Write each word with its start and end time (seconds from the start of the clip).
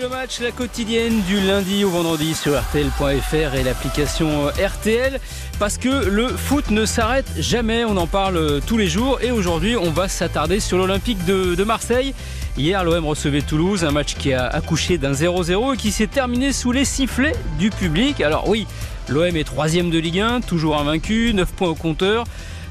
le 0.00 0.08
match, 0.08 0.40
la 0.40 0.50
quotidienne 0.50 1.20
du 1.22 1.40
lundi 1.40 1.84
au 1.84 1.90
vendredi 1.90 2.34
sur 2.34 2.58
RTL.fr 2.58 3.54
et 3.54 3.62
l'application 3.62 4.46
RTL. 4.46 5.20
Parce 5.58 5.76
que 5.76 6.06
le 6.08 6.28
foot 6.28 6.70
ne 6.70 6.86
s'arrête 6.86 7.30
jamais, 7.38 7.84
on 7.84 7.96
en 7.98 8.06
parle 8.06 8.60
tous 8.66 8.78
les 8.78 8.86
jours. 8.86 9.18
Et 9.20 9.30
aujourd'hui, 9.30 9.76
on 9.76 9.90
va 9.90 10.08
s'attarder 10.08 10.58
sur 10.58 10.78
l'Olympique 10.78 11.24
de, 11.26 11.64
Marseille. 11.64 12.14
Hier, 12.56 12.82
l'OM 12.82 13.04
recevait 13.04 13.42
Toulouse, 13.42 13.84
un 13.84 13.90
match 13.90 14.14
qui 14.14 14.32
a 14.32 14.46
accouché 14.46 14.96
d'un 14.96 15.12
0-0 15.12 15.74
et 15.74 15.76
qui 15.76 15.90
s'est 15.90 16.06
terminé 16.06 16.52
sous 16.52 16.72
les 16.72 16.86
sifflets 16.86 17.34
du 17.58 17.68
public. 17.68 18.22
Alors 18.22 18.48
oui, 18.48 18.66
l'OM 19.08 19.36
est 19.36 19.44
troisième 19.44 19.90
de 19.90 19.98
Ligue 19.98 20.20
1, 20.20 20.40
toujours 20.40 20.78
invaincu, 20.78 21.32
9 21.34 21.52
points 21.52 21.68
au 21.68 21.74
compteur 21.74 22.24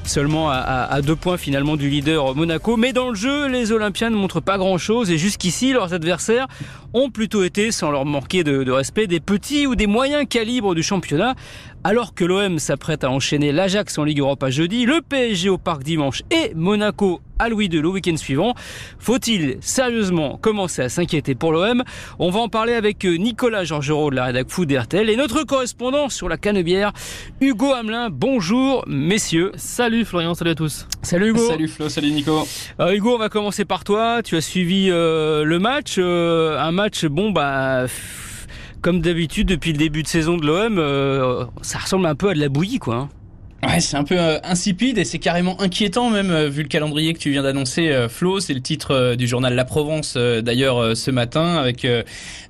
seulement 0.04 0.50
à, 0.50 1.00
deux 1.02 1.16
points 1.16 1.36
finalement 1.36 1.76
du 1.76 1.88
leader 1.88 2.34
Monaco. 2.34 2.76
Mais 2.76 2.92
dans 2.92 3.10
le 3.10 3.14
jeu, 3.14 3.48
les 3.48 3.72
Olympiens 3.72 4.10
ne 4.10 4.16
montrent 4.16 4.40
pas 4.40 4.58
grand-chose 4.58 5.10
et 5.10 5.18
jusqu'ici, 5.18 5.72
leurs 5.72 5.94
adversaires 5.94 6.48
ont 6.92 7.10
plutôt 7.10 7.44
été, 7.44 7.70
sans 7.70 7.90
leur 7.90 8.04
manquer 8.04 8.42
de, 8.42 8.64
de 8.64 8.72
respect, 8.72 9.06
des 9.06 9.20
petits 9.20 9.66
ou 9.66 9.76
des 9.76 9.86
moyens 9.86 10.26
calibres 10.28 10.74
du 10.74 10.82
championnat. 10.82 11.34
Alors 11.82 12.12
que 12.14 12.26
l'OM 12.26 12.58
s'apprête 12.58 13.04
à 13.04 13.10
enchaîner 13.10 13.52
l'Ajax 13.52 13.96
en 13.96 14.04
Ligue 14.04 14.18
Europa 14.18 14.50
jeudi, 14.50 14.84
le 14.84 15.00
PSG 15.00 15.48
au 15.48 15.56
Parc 15.56 15.82
dimanche 15.82 16.22
et 16.30 16.52
Monaco 16.54 17.22
à 17.38 17.48
Louis 17.48 17.68
II 17.72 17.80
le 17.80 17.88
week-end 17.88 18.18
suivant, 18.18 18.54
faut-il 18.98 19.56
sérieusement 19.62 20.36
commencer 20.36 20.82
à 20.82 20.90
s'inquiéter 20.90 21.34
pour 21.34 21.52
l'OM 21.52 21.82
On 22.18 22.28
va 22.28 22.40
en 22.40 22.48
parler 22.50 22.74
avec 22.74 23.02
Nicolas 23.04 23.64
Georgerot 23.64 24.10
de 24.10 24.16
la 24.16 24.26
rédac 24.26 24.50
Food 24.50 24.70
RTL 24.70 25.08
et 25.08 25.16
notre 25.16 25.44
correspondant 25.44 26.10
sur 26.10 26.28
la 26.28 26.36
Canebière, 26.36 26.92
Hugo 27.40 27.72
Hamelin. 27.72 28.10
Bonjour 28.10 28.84
messieurs. 28.86 29.52
Salut 29.54 30.04
Florian, 30.04 30.34
salut 30.34 30.50
à 30.50 30.54
tous. 30.54 30.86
Salut 31.00 31.30
Hugo. 31.30 31.48
Salut 31.48 31.68
Flo, 31.68 31.88
salut 31.88 32.10
Nico. 32.10 32.46
Alors 32.78 32.92
Hugo, 32.92 33.14
on 33.14 33.18
va 33.18 33.30
commencer 33.30 33.64
par 33.64 33.84
toi. 33.84 34.22
Tu 34.22 34.36
as 34.36 34.42
suivi 34.42 34.90
euh, 34.90 35.44
le 35.44 35.58
match, 35.58 35.94
euh, 35.96 36.58
un 36.58 36.72
match 36.72 37.06
bon 37.06 37.30
bah 37.30 37.86
comme 38.82 39.00
d'habitude 39.00 39.48
depuis 39.48 39.72
le 39.72 39.78
début 39.78 40.02
de 40.02 40.08
saison 40.08 40.36
de 40.36 40.46
l'OM, 40.46 40.78
euh, 40.78 41.44
ça 41.62 41.78
ressemble 41.78 42.06
un 42.06 42.14
peu 42.14 42.30
à 42.30 42.34
de 42.34 42.40
la 42.40 42.48
bouillie 42.48 42.78
quoi. 42.78 43.08
Ouais, 43.62 43.80
c'est 43.80 43.98
un 43.98 44.04
peu 44.04 44.18
euh, 44.18 44.38
insipide 44.42 44.96
et 44.96 45.04
c'est 45.04 45.18
carrément 45.18 45.60
inquiétant 45.60 46.08
même 46.08 46.30
euh, 46.30 46.48
vu 46.48 46.62
le 46.62 46.68
calendrier 46.68 47.12
que 47.12 47.18
tu 47.18 47.30
viens 47.30 47.42
d'annoncer, 47.42 47.90
euh, 47.90 48.08
Flo. 48.08 48.40
C'est 48.40 48.54
le 48.54 48.62
titre 48.62 49.16
du 49.16 49.28
journal 49.28 49.54
La 49.54 49.66
Provence 49.66 50.16
d'ailleurs 50.16 50.96
ce 50.96 51.10
matin 51.10 51.56
avec 51.56 51.86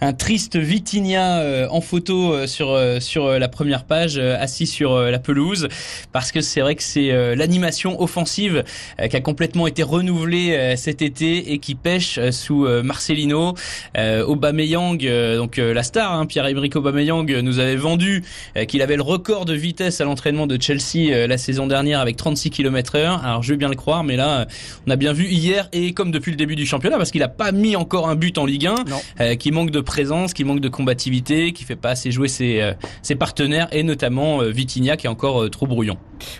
un 0.01 0.13
triste 0.13 0.57
Vitinha 0.57 1.69
en 1.71 1.81
photo 1.81 2.47
sur 2.47 2.79
sur 3.01 3.39
la 3.39 3.49
première 3.49 3.85
page, 3.85 4.19
assis 4.19 4.67
sur 4.67 4.99
la 4.99 5.19
pelouse, 5.19 5.69
parce 6.13 6.33
que 6.33 6.41
c'est 6.41 6.61
vrai 6.61 6.75
que 6.75 6.83
c'est 6.83 7.35
l'animation 7.35 8.01
offensive 8.01 8.65
qui 9.09 9.17
a 9.17 9.21
complètement 9.21 9.67
été 9.67 9.83
renouvelée 9.83 10.75
cet 10.77 11.03
été 11.03 11.53
et 11.53 11.59
qui 11.59 11.75
pêche 11.75 12.21
sous 12.31 12.67
Marcelino, 12.83 13.55
Aubameyang, 13.97 15.37
donc 15.37 15.57
la 15.57 15.83
star, 15.83 16.13
hein, 16.13 16.27
Pierre-Emerick 16.27 16.77
Aubameyang, 16.77 17.31
nous 17.41 17.59
avait 17.59 17.77
vendu 17.77 18.23
qu'il 18.69 18.83
avait 18.83 18.97
le 18.97 19.03
record 19.03 19.45
de 19.45 19.55
vitesse 19.55 20.01
à 20.01 20.05
l'entraînement 20.05 20.47
de 20.47 20.61
Chelsea 20.61 21.00
euh, 21.09 21.27
la 21.27 21.39
saison 21.39 21.67
dernière 21.67 22.01
avec 22.01 22.17
36 22.17 22.51
km 22.51 22.97
heure. 22.97 23.25
Alors 23.25 23.43
je 23.43 23.53
veux 23.53 23.57
bien 23.57 23.69
le 23.69 23.77
croire, 23.77 24.05
mais 24.05 24.17
là, 24.17 24.47
on 24.87 24.91
a 24.91 24.97
bien 24.97 25.13
vu 25.13 25.27
hier 25.27 25.69
et 25.73 25.93
comme 25.93 26.11
depuis 26.11 26.31
le 26.31 26.37
début 26.37 26.57
du 26.57 26.67
championnat, 26.67 26.97
parce 26.97 27.11
qu'il 27.11 27.23
a 27.23 27.29
pas 27.29 27.53
mis 27.53 27.77
encore 27.77 28.09
un 28.09 28.17
but 28.17 28.39
en 28.39 28.47
Ligue 28.47 28.67
1, 28.67 28.75
euh, 29.21 29.35
qui 29.37 29.51
manque 29.51 29.71
de 29.71 29.81
présence, 29.81 30.35
qui 30.35 30.45
manque 30.45 30.61
de 30.61 30.69
combativité, 30.69 31.53
qui 31.53 31.65
fait 31.65 31.77
pas 31.77 31.91
assez 31.91 32.11
jouer 32.11 32.29
ses, 32.29 32.61
euh, 32.61 32.73
ses 33.03 33.15
partenaires 33.15 33.69
et 33.73 33.83
notamment 33.83 34.41
Vitinha 34.43 34.97
qui 34.97 35.07
est 35.07 35.11
encore 35.11 35.49
trop 35.51 35.67
brouillon. 35.67 35.97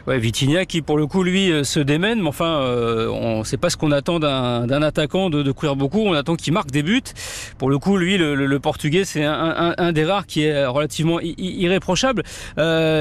Ouais, 0.07 0.19
Vitinha 0.19 0.65
qui 0.65 0.83
pour 0.83 0.97
le 0.97 1.07
coup 1.07 1.23
lui 1.23 1.53
se 1.65 1.81
démène, 1.81 2.21
mais 2.21 2.29
enfin 2.29 2.61
on 3.11 3.45
sait 3.45 3.57
pas 3.57 3.71
ce 3.71 3.77
qu'on 3.77 3.93
attend 3.93 4.19
d'un 4.21 4.83
attaquant 4.83 5.31
de, 5.31 5.43
de, 5.43 5.53
courir 5.53 5.77
beaucoup, 5.77 6.01
on 6.01 6.13
attend 6.13 6.37
qu'il 6.37 6.53
marque 6.53 6.71
des 6.71 6.83
buts. 6.83 7.03
Pour 7.59 7.71
le 7.71 7.79
coup, 7.79 7.97
lui, 7.97 8.19
le, 8.19 8.59
Portugais, 8.61 9.05
c'est 9.05 9.25
un, 9.25 9.75
un, 9.77 9.93
des 9.93 10.05
rares 10.05 10.27
qui 10.27 10.45
est 10.45 10.67
relativement 10.67 11.19
irréprochable. 11.21 12.23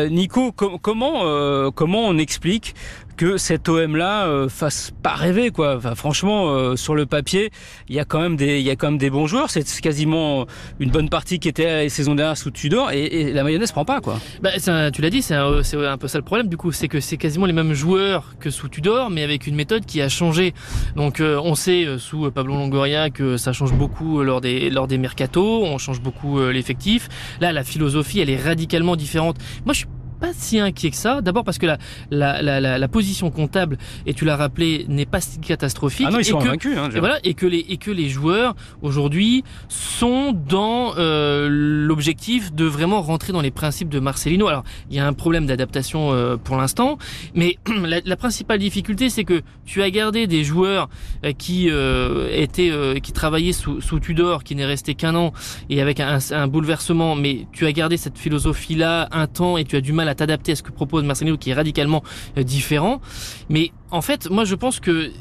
Nico, 0.09 0.51
comment 0.51 1.19
euh, 1.23 1.72
comment 1.72 2.07
on 2.07 2.18
explique 2.18 2.75
que 3.19 3.35
cet 3.35 3.68
OM 3.68 3.97
là 3.97 4.28
euh, 4.28 4.47
fasse 4.47 4.94
pas 5.03 5.13
rêver 5.13 5.52
quoi. 5.52 5.75
Enfin, 5.75 5.94
franchement, 5.94 6.52
euh, 6.52 6.78
sur 6.78 6.96
le 6.96 7.06
papier, 7.06 7.52
il 7.90 7.96
y 7.96 8.00
a 8.00 8.06
quand 8.06 8.22
même 8.22 8.38
des, 8.38 8.59
il 8.59 8.66
y 8.66 8.69
a 8.69 8.78
quand 8.78 8.88
même 8.88 8.97
des 8.97 9.09
bons 9.09 9.28
joueurs. 9.28 9.50
C'est 9.50 9.66
quasiment 9.81 10.46
une 10.80 10.90
bonne 10.90 11.09
partie 11.09 11.38
qui 11.38 11.50
était 11.50 11.90
saison 11.90 12.16
dernière 12.16 12.38
sous 12.38 12.50
Tudor 12.50 12.94
et, 12.94 13.03
et 13.03 13.34
la 13.34 13.44
mayonnaise 13.44 13.74
prend 13.74 13.84
pas 13.84 14.00
quoi. 14.00 14.22
Bah, 14.41 14.52
tu 14.91 15.02
l'as 15.02 15.09
dit, 15.09 15.22
c'est 15.22 15.35
un, 15.35 15.52
un, 15.52 15.97
peu 15.97 16.07
ça 16.07 16.18
le 16.18 16.24
problème 16.24 16.47
du 16.47 16.56
coup, 16.56 16.72
c'est 16.72 16.88
que 16.88 17.02
c'est 17.02 17.18
quasiment 17.18 17.46
les 17.46 17.52
mêmes 17.52 17.74
joueurs 17.74 18.35
que 18.40 18.50
sous 18.50 18.69
Tudor, 18.69 19.09
mais 19.09 19.24
avec 19.24 19.47
une 19.47 19.56
méthode 19.56 19.86
qui 19.86 20.01
a 20.01 20.07
changé. 20.07 20.53
Donc 20.96 21.22
on 21.22 21.56
sait 21.56 21.97
sous 21.97 22.31
Pablo 22.31 22.53
Longoria 22.53 23.09
que 23.09 23.36
ça 23.36 23.51
change 23.51 23.74
beaucoup 23.74 24.24
lors 24.24 24.40
des 24.40 24.69
lors 24.69 24.88
des 24.88 24.97
mercatos, 24.97 25.66
on 25.66 25.78
change 25.78 26.00
beaucoup 26.00 26.40
l'effectif. 26.40 27.09
Là, 27.41 27.51
la 27.51 27.66
philosophie, 27.66 28.22
elle 28.22 28.30
est 28.30 28.41
radicalement 28.41 28.96
différente. 28.96 29.36
Moi, 29.66 29.74
je 29.74 29.80
suis 29.80 29.88
pas 30.19 30.31
si 30.34 30.59
inquiet 30.59 30.91
que 30.91 30.97
ça. 30.97 31.22
D'abord 31.22 31.44
parce 31.44 31.57
que 31.57 31.66
la, 31.66 31.78
la, 32.12 32.41
la, 32.41 32.78
la, 32.78 32.88
position 32.88 33.31
comptable, 33.31 33.78
et 34.06 34.13
tu 34.13 34.25
l'as 34.25 34.35
rappelé, 34.35 34.85
n'est 34.88 35.06
pas 35.06 35.22
si 35.22 35.40
catastrophique. 35.40 36.07
Ah 36.09 36.12
non, 36.12 36.19
ils 36.19 36.25
sont 36.25 36.40
et 36.40 36.57
que, 36.57 36.78
hein, 36.78 36.90
et 36.94 37.00
voilà, 37.00 37.19
et 37.24 37.34
que 37.34 37.46
les 37.46 37.66
et 37.69 37.78
que 37.78 37.91
les 37.91 38.09
joueurs 38.09 38.56
aujourd'hui 38.81 39.44
sont 39.68 40.34
dans 40.34 40.94
euh, 40.97 41.47
l'objectif 41.50 42.53
de 42.53 42.66
vraiment 42.66 43.02
rentrer 43.02 43.34
dans 43.34 43.41
les 43.41 43.52
principes 43.52 43.90
de 43.90 44.00
Marcelino. 44.00 44.47
Alors 44.47 44.63
il 44.90 44.97
y 44.97 45.00
a 45.00 45.07
un 45.07 45.13
problème 45.13 45.46
d'adaptation 45.46 46.12
euh, 46.12 46.38
pour 46.38 46.57
l'instant, 46.57 46.97
mais 47.34 47.57
la, 47.84 48.01
la, 48.03 48.16
principale 48.16 48.59
difficulté 48.59 49.09
c'est 49.09 49.24
que 49.24 49.41
tu 49.66 49.81
as 49.81 49.90
gardé 49.90 50.28
des 50.28 50.44
joueurs 50.44 50.90
euh, 51.24 51.31
qui 51.31 51.69
euh, 51.69 52.30
étaient 52.31 52.72
euh, 52.72 53.00
qui 53.00 53.12
travaillaient 53.12 53.53
sous, 53.53 53.81
sous 53.81 54.00
Tudor, 54.00 54.44
qui 54.44 54.56
n'est 54.56 54.66
resté 54.66 54.96
qu'un 54.96 55.16
an 55.16 55.34
et 55.69 55.81
avec 55.81 56.00
un, 56.00 56.19
un 56.31 56.47
bouleversement, 56.47 57.16
mais 57.16 57.47
tu 57.51 57.66
as 57.66 57.72
gardé 57.72 57.97
cette 57.97 58.18
philosophie 58.18 58.75
là 58.75 59.07
un 59.12 59.28
temps 59.28 59.57
et 59.57 59.63
tu 59.63 59.75
as 59.75 59.81
du 59.81 59.94
mal 59.94 60.08
à 60.09 60.15
t'adapter 60.15 60.53
à 60.53 60.55
ce 60.55 60.63
que 60.63 60.71
propose 60.71 61.03
Marcelino 61.03 61.37
qui 61.37 61.51
est 61.51 61.53
radicalement 61.53 62.03
euh, 62.37 62.43
différent. 62.43 63.01
Mais 63.49 63.71
en 63.91 64.01
fait, 64.01 64.29
moi 64.29 64.45
je 64.45 64.55
pense 64.55 64.79
que 64.79 65.11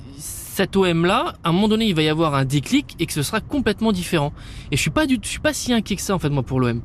cet 0.59 0.75
OM 0.75 1.07
là, 1.07 1.35
à 1.45 1.51
un 1.51 1.53
moment 1.53 1.69
donné, 1.69 1.85
il 1.87 1.95
va 1.95 2.03
y 2.03 2.09
avoir 2.09 2.35
un 2.35 2.45
déclic 2.45 2.97
et 2.99 3.07
que 3.07 3.13
ce 3.13 3.23
sera 3.23 3.41
complètement 3.41 3.93
différent. 3.93 4.33
Et 4.73 4.77
je 4.77 4.81
suis 4.81 4.91
pas 4.91 5.07
du, 5.07 5.21
je 5.23 5.29
suis 5.29 5.39
pas 5.39 5.53
si 5.53 5.73
inquiet 5.73 5.95
que 5.95 6.03
ça 6.03 6.17
en 6.17 6.19
fait 6.19 6.31
moi 6.31 6.43
pour 6.43 6.59
l'OM. 6.59 6.83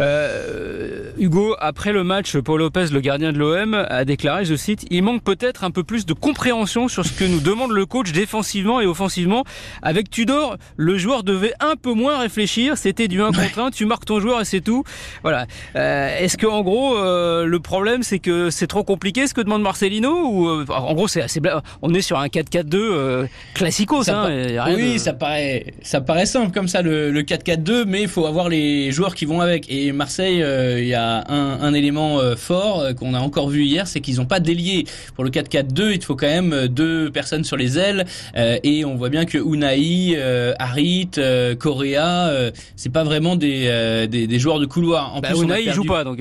Euh, 0.00 1.12
Hugo, 1.18 1.54
après 1.60 1.92
le 1.92 2.04
match, 2.04 2.36
Paul 2.38 2.60
Lopez, 2.60 2.86
le 2.92 3.00
gardien 3.00 3.32
de 3.32 3.38
l'OM, 3.38 3.74
a 3.74 4.04
déclaré, 4.04 4.44
je 4.44 4.54
cite, 4.54 4.86
il 4.90 5.02
manque 5.02 5.22
peut-être 5.22 5.64
un 5.64 5.70
peu 5.70 5.84
plus 5.84 6.06
de 6.06 6.12
compréhension 6.14 6.88
sur 6.88 7.04
ce 7.04 7.12
que 7.12 7.24
nous 7.24 7.40
demande 7.40 7.70
le 7.70 7.86
coach 7.86 8.12
défensivement 8.12 8.80
et 8.80 8.86
offensivement. 8.86 9.44
Avec 9.82 10.10
Tudor, 10.10 10.56
le 10.76 10.98
joueur 10.98 11.22
devait 11.22 11.54
un 11.60 11.76
peu 11.76 11.92
moins 11.92 12.18
réfléchir. 12.18 12.76
C'était 12.76 13.08
du 13.08 13.22
1 13.22 13.26
contre 13.26 13.58
1, 13.58 13.70
tu 13.70 13.86
marques 13.86 14.06
ton 14.06 14.20
joueur 14.20 14.40
et 14.40 14.44
c'est 14.44 14.60
tout. 14.60 14.84
Voilà. 15.22 15.46
Euh, 15.76 16.18
Est-ce 16.18 16.36
que 16.36 16.46
en 16.46 16.62
gros, 16.62 16.96
euh, 16.96 17.44
le 17.44 17.60
problème 17.60 18.02
c'est 18.02 18.18
que 18.18 18.50
c'est 18.50 18.66
trop 18.66 18.84
compliqué 18.84 19.26
ce 19.26 19.34
que 19.34 19.40
demande 19.40 19.62
Marcelino 19.62 20.28
ou 20.28 20.48
en 20.70 20.94
gros 20.94 21.08
c'est 21.08 21.22
assez 21.22 21.40
on 21.82 21.92
est 21.94 22.00
sur 22.00 22.18
un 22.18 22.26
4-4-2 22.26 22.76
euh, 23.02 23.26
classico 23.54 24.02
ça, 24.02 24.24
hein, 24.24 24.74
Oui, 24.74 24.98
ça 24.98 25.12
paraît 25.12 25.66
ça 25.82 26.00
paraît 26.00 26.26
simple 26.26 26.52
comme 26.52 26.68
ça 26.68 26.82
le, 26.82 27.10
le 27.10 27.22
4-4-2 27.22 27.84
mais 27.86 28.02
il 28.02 28.08
faut 28.08 28.26
avoir 28.26 28.48
les 28.48 28.92
joueurs 28.92 29.14
qui 29.14 29.24
vont 29.24 29.40
avec 29.40 29.70
et 29.70 29.92
Marseille, 29.92 30.42
euh, 30.42 30.80
il 30.80 30.88
y 30.88 30.94
a 30.94 31.24
un, 31.28 31.60
un 31.60 31.74
élément 31.74 32.18
euh, 32.18 32.36
fort 32.36 32.80
euh, 32.80 32.92
qu'on 32.92 33.14
a 33.14 33.20
encore 33.20 33.48
vu 33.48 33.64
hier, 33.64 33.86
c'est 33.86 34.00
qu'ils 34.00 34.16
n'ont 34.16 34.26
pas 34.26 34.40
délié. 34.40 34.84
Pour 35.14 35.24
le 35.24 35.30
4-4-2, 35.30 35.92
il 35.94 36.04
faut 36.04 36.16
quand 36.16 36.26
même 36.26 36.68
deux 36.68 37.10
personnes 37.10 37.44
sur 37.44 37.56
les 37.56 37.78
ailes. 37.78 38.04
et 38.36 38.84
on 38.84 38.96
voit 38.96 39.08
bien 39.08 39.24
que 39.24 39.38
Unai, 39.38 40.16
Harit, 40.58 41.10
Correa, 41.58 42.50
c'est 42.76 42.92
pas 42.92 43.04
vraiment 43.04 43.36
des, 43.36 44.06
des, 44.10 44.26
des, 44.26 44.38
joueurs 44.38 44.58
de 44.58 44.66
couloir. 44.66 45.14
En 45.14 45.20
bah, 45.20 45.28
plus, 45.30 45.42
Unai, 45.42 45.62
il 45.64 45.72
joue 45.72 45.84
pas, 45.84 46.04
donc. 46.04 46.18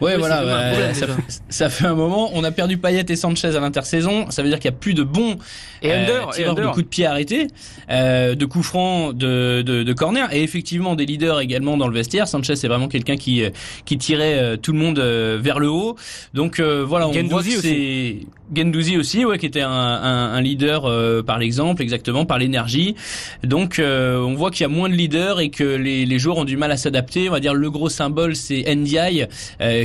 Ouais, 0.00 0.16
voilà. 0.16 0.94
ça, 0.94 1.06
ça, 1.48 1.70
fait 1.70 1.86
un 1.86 1.94
moment. 1.94 2.30
On 2.34 2.44
a 2.44 2.50
perdu 2.50 2.78
Payet 2.78 3.04
et 3.08 3.16
Sanchez 3.16 3.56
à 3.56 3.60
l'intersaison. 3.60 4.30
Ça 4.30 4.42
veut 4.42 4.48
dire 4.48 4.58
qu'il 4.58 4.70
y 4.70 4.74
a 4.74 4.78
plus 4.78 4.94
de 4.94 5.02
bons 5.02 5.38
et 5.82 5.90
under, 6.00 6.30
et 6.38 6.44
de 6.44 6.66
coups 6.66 6.84
de 6.84 6.88
pied 6.88 7.06
arrêtés, 7.06 7.48
de 7.88 8.44
coups 8.44 8.66
francs, 8.66 9.16
de, 9.16 9.62
de, 9.62 9.82
de 9.82 9.92
corner, 9.92 10.32
et 10.32 10.42
effectivement 10.42 10.94
des 10.94 11.06
leaders 11.06 11.40
également 11.40 11.76
dans 11.76 11.88
le 11.88 11.94
vestiaire. 11.94 12.28
Sanchez 12.28 12.56
c'est 12.56 12.68
vraiment 12.68 12.88
quelqu'un 12.88 13.16
qui 13.16 13.42
qui 13.84 13.98
tirait 13.98 14.38
euh, 14.38 14.56
tout 14.56 14.72
le 14.72 14.78
monde 14.78 14.98
euh, 14.98 15.38
vers 15.40 15.58
le 15.58 15.68
haut. 15.68 15.96
Donc 16.34 16.60
euh, 16.60 16.84
voilà, 16.86 17.08
on 17.08 17.12
voit 17.24 17.42
que 17.42 17.50
c'est 17.50 18.18
Gendouzi 18.54 18.96
aussi, 18.96 19.24
ouais, 19.24 19.38
qui 19.38 19.46
était 19.46 19.60
un, 19.60 19.70
un, 19.70 20.32
un 20.34 20.40
leader 20.40 20.90
par 21.24 21.38
l'exemple, 21.38 21.82
exactement, 21.82 22.24
par 22.24 22.38
l'énergie. 22.38 22.94
Donc 23.44 23.80
on 23.80 24.34
voit 24.34 24.50
qu'il 24.50 24.62
y 24.62 24.64
a 24.64 24.68
moins 24.68 24.88
de 24.88 24.94
leaders 24.94 25.40
et 25.40 25.50
que 25.50 25.64
les, 25.64 26.06
les 26.06 26.18
joueurs 26.18 26.38
ont 26.38 26.44
du 26.44 26.56
mal 26.56 26.70
à 26.70 26.76
s'adapter. 26.76 27.28
On 27.28 27.32
va 27.32 27.40
dire 27.40 27.54
le 27.54 27.70
gros 27.70 27.88
symbole, 27.88 28.36
c'est 28.36 28.64
Ndiaye, 28.74 29.26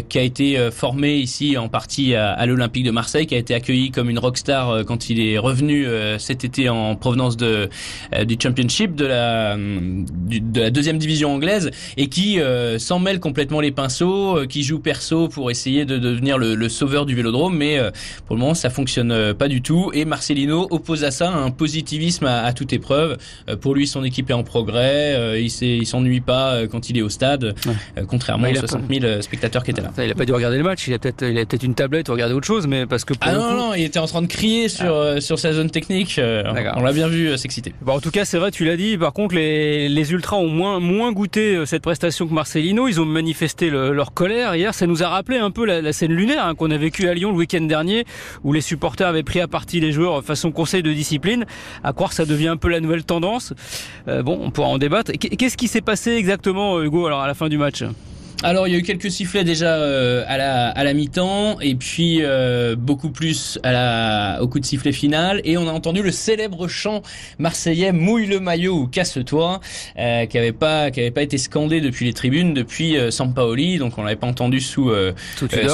qui 0.09 0.19
a 0.19 0.21
été 0.21 0.69
formé 0.71 1.15
ici 1.15 1.57
en 1.57 1.67
partie 1.69 2.15
à, 2.15 2.31
à 2.31 2.45
l'Olympique 2.45 2.83
de 2.83 2.91
Marseille, 2.91 3.27
qui 3.27 3.35
a 3.35 3.37
été 3.37 3.53
accueilli 3.53 3.91
comme 3.91 4.09
une 4.09 4.19
rockstar 4.19 4.85
quand 4.85 5.09
il 5.09 5.19
est 5.19 5.37
revenu 5.37 5.85
cet 6.17 6.43
été 6.43 6.69
en 6.69 6.95
provenance 6.95 7.37
de 7.37 7.69
du 8.25 8.37
Championship 8.41 8.95
de 8.95 9.05
la 9.05 9.57
de 9.57 10.61
la 10.61 10.69
deuxième 10.69 10.97
division 10.97 11.33
anglaise 11.33 11.71
et 11.97 12.07
qui 12.07 12.39
euh, 12.39 12.79
s'en 12.79 12.99
mêle 12.99 13.19
complètement 13.19 13.61
les 13.61 13.71
pinceaux, 13.71 14.37
euh, 14.37 14.45
qui 14.45 14.63
joue 14.63 14.79
perso 14.79 15.27
pour 15.27 15.51
essayer 15.51 15.85
de 15.85 15.97
devenir 15.97 16.37
le, 16.37 16.69
sauveur 16.69 17.05
du 17.05 17.15
Vélodrome, 17.15 17.55
mais 17.55 17.77
euh, 17.77 17.91
pour 18.25 18.35
le 18.35 18.39
moment 18.39 18.52
ça 18.53 18.69
fonctionne 18.69 19.33
pas 19.33 19.47
du 19.47 19.61
tout. 19.61 19.91
Et 19.93 20.05
Marcelino 20.05 20.67
oppose 20.69 21.03
à 21.03 21.11
ça 21.11 21.29
un 21.29 21.51
positivisme 21.51 22.25
à, 22.25 22.51
toute 22.53 22.73
épreuve. 22.73 23.17
pour 23.61 23.75
lui, 23.75 23.87
son 23.87 24.03
équipe 24.03 24.29
est 24.29 24.33
en 24.33 24.43
progrès. 24.43 25.41
il 25.41 25.85
s'ennuie 25.85 26.21
pas 26.21 26.67
quand 26.67 26.89
il 26.89 26.97
est 26.97 27.01
au 27.01 27.09
stade, 27.09 27.55
contrairement 28.07 28.49
aux 28.49 28.55
60 28.55 28.83
000 28.89 29.21
spectateurs 29.21 29.63
qui 29.63 29.71
étaient 29.71 29.81
là. 29.81 29.91
Il 29.97 30.11
a 30.11 30.15
pas 30.15 30.25
dû 30.25 30.33
regarder 30.33 30.57
le 30.57 30.63
match. 30.63 30.87
Il 30.87 30.93
a 30.93 30.99
peut-être, 30.99 31.23
il 31.23 31.37
a 31.37 31.45
peut-être 31.45 31.63
une 31.63 31.75
tablette 31.75 32.09
ou 32.09 32.13
regarder 32.13 32.33
autre 32.33 32.47
chose, 32.47 32.67
mais 32.67 32.85
parce 32.85 33.05
que 33.05 33.13
ah 33.21 33.33
non, 33.33 33.53
non, 33.53 33.73
il 33.73 33.83
était 33.83 33.99
en 33.99 34.07
train 34.07 34.21
de 34.21 34.27
crier 34.27 34.67
sur 34.69 34.95
ah. 34.95 35.21
sur 35.21 35.39
sa 35.39 35.53
zone 35.53 35.69
technique. 35.69 36.19
on 36.19 36.81
l'a 36.81 36.93
bien 36.93 37.07
vu 37.07 37.37
s'exciter. 37.37 37.73
Bon, 37.81 37.93
en 37.93 37.99
tout 37.99 38.11
cas, 38.11 38.25
c'est 38.25 38.37
vrai, 38.37 38.51
tu 38.51 38.65
l'as 38.65 38.77
dit. 38.77 38.97
Par 38.97 39.13
contre, 39.13 39.35
les, 39.35 39.89
les 39.89 40.11
ultras 40.11 40.37
ont 40.37 40.47
moins 40.47 40.79
moins 40.79 41.11
goûté 41.11 41.65
cette 41.65 41.81
prestation 41.81 42.27
que 42.27 42.33
Marcelino. 42.33 42.87
Ils 42.87 43.01
ont 43.01 43.05
manifesté 43.05 43.69
leur 43.69 44.13
colère 44.13 44.55
hier. 44.55 44.73
Ça 44.73 44.87
nous 44.87 45.03
a 45.03 45.09
rappelé 45.09 45.37
un 45.37 45.51
peu 45.51 45.65
la, 45.65 45.93
scène 45.93 46.13
lunaire 46.13 46.45
hein, 46.45 46.55
qu'on 46.55 46.71
a 46.71 46.77
vécue 46.77 47.07
à 47.07 47.13
Lyon 47.13 47.31
le 47.31 47.37
week-end 47.37 47.61
dernier, 47.61 48.05
où 48.43 48.53
les 48.53 48.61
supporters 48.61 49.07
avaient 49.07 49.23
pris 49.23 49.39
à 49.39 49.47
partie 49.47 49.79
les 49.79 49.91
joueurs 49.91 50.23
façon 50.23 50.51
conseil 50.51 50.83
de 50.83 50.93
discipline. 50.93 51.45
À 51.83 51.93
croire 51.93 52.13
ça 52.13 52.25
devient 52.25 52.49
un 52.49 52.57
peu 52.57 52.69
la 52.69 52.79
nouvelle 52.79 53.03
tendance. 53.03 53.53
Euh, 54.07 54.23
bon, 54.23 54.39
on 54.41 54.51
pourra 54.51 54.67
en 54.67 54.77
débattre. 54.77 55.11
Qu'est-ce 55.11 55.57
qui 55.57 55.67
s'est 55.67 55.81
passé 55.81 56.11
exactement, 56.11 56.81
Hugo, 56.81 57.05
alors 57.05 57.21
à 57.21 57.27
la 57.27 57.33
fin 57.33 57.49
du 57.49 57.57
match? 57.57 57.83
Alors 58.43 58.67
il 58.67 58.73
y 58.73 58.75
a 58.75 58.79
eu 58.79 58.83
quelques 58.83 59.09
sifflets 59.09 59.45
déjà 59.45 59.75
euh, 59.75 60.25
à 60.27 60.37
la 60.37 60.67
à 60.67 60.83
la 60.83 60.93
mi-temps 60.93 61.61
et 61.61 61.75
puis 61.75 62.19
euh, 62.21 62.75
beaucoup 62.75 63.09
plus 63.09 63.57
à 63.63 63.71
la 63.71 64.39
au 64.41 64.47
coup 64.49 64.59
de 64.59 64.65
sifflet 64.65 64.91
final. 64.91 65.39
Et 65.45 65.57
on 65.57 65.67
a 65.67 65.71
entendu 65.71 66.03
le 66.03 66.11
célèbre 66.11 66.67
chant 66.67 67.01
marseillais 67.39 67.93
mouille 67.93 68.25
le 68.25 68.41
maillot 68.41 68.75
ou 68.75 68.87
casse-toi 68.87 69.61
euh, 69.97 70.25
qui 70.25 70.37
avait 70.37 70.51
pas 70.51 70.91
qui 70.91 70.99
avait 70.99 71.11
pas 71.11 71.21
été 71.21 71.37
scandé 71.37 71.79
depuis 71.79 72.05
les 72.05 72.13
tribunes 72.13 72.53
depuis 72.53 72.97
Sampaoli. 73.11 73.77
Donc 73.77 73.97
on 73.97 74.03
l'avait 74.03 74.17
pas 74.17 74.27
entendu 74.27 74.59
sous 74.59 74.91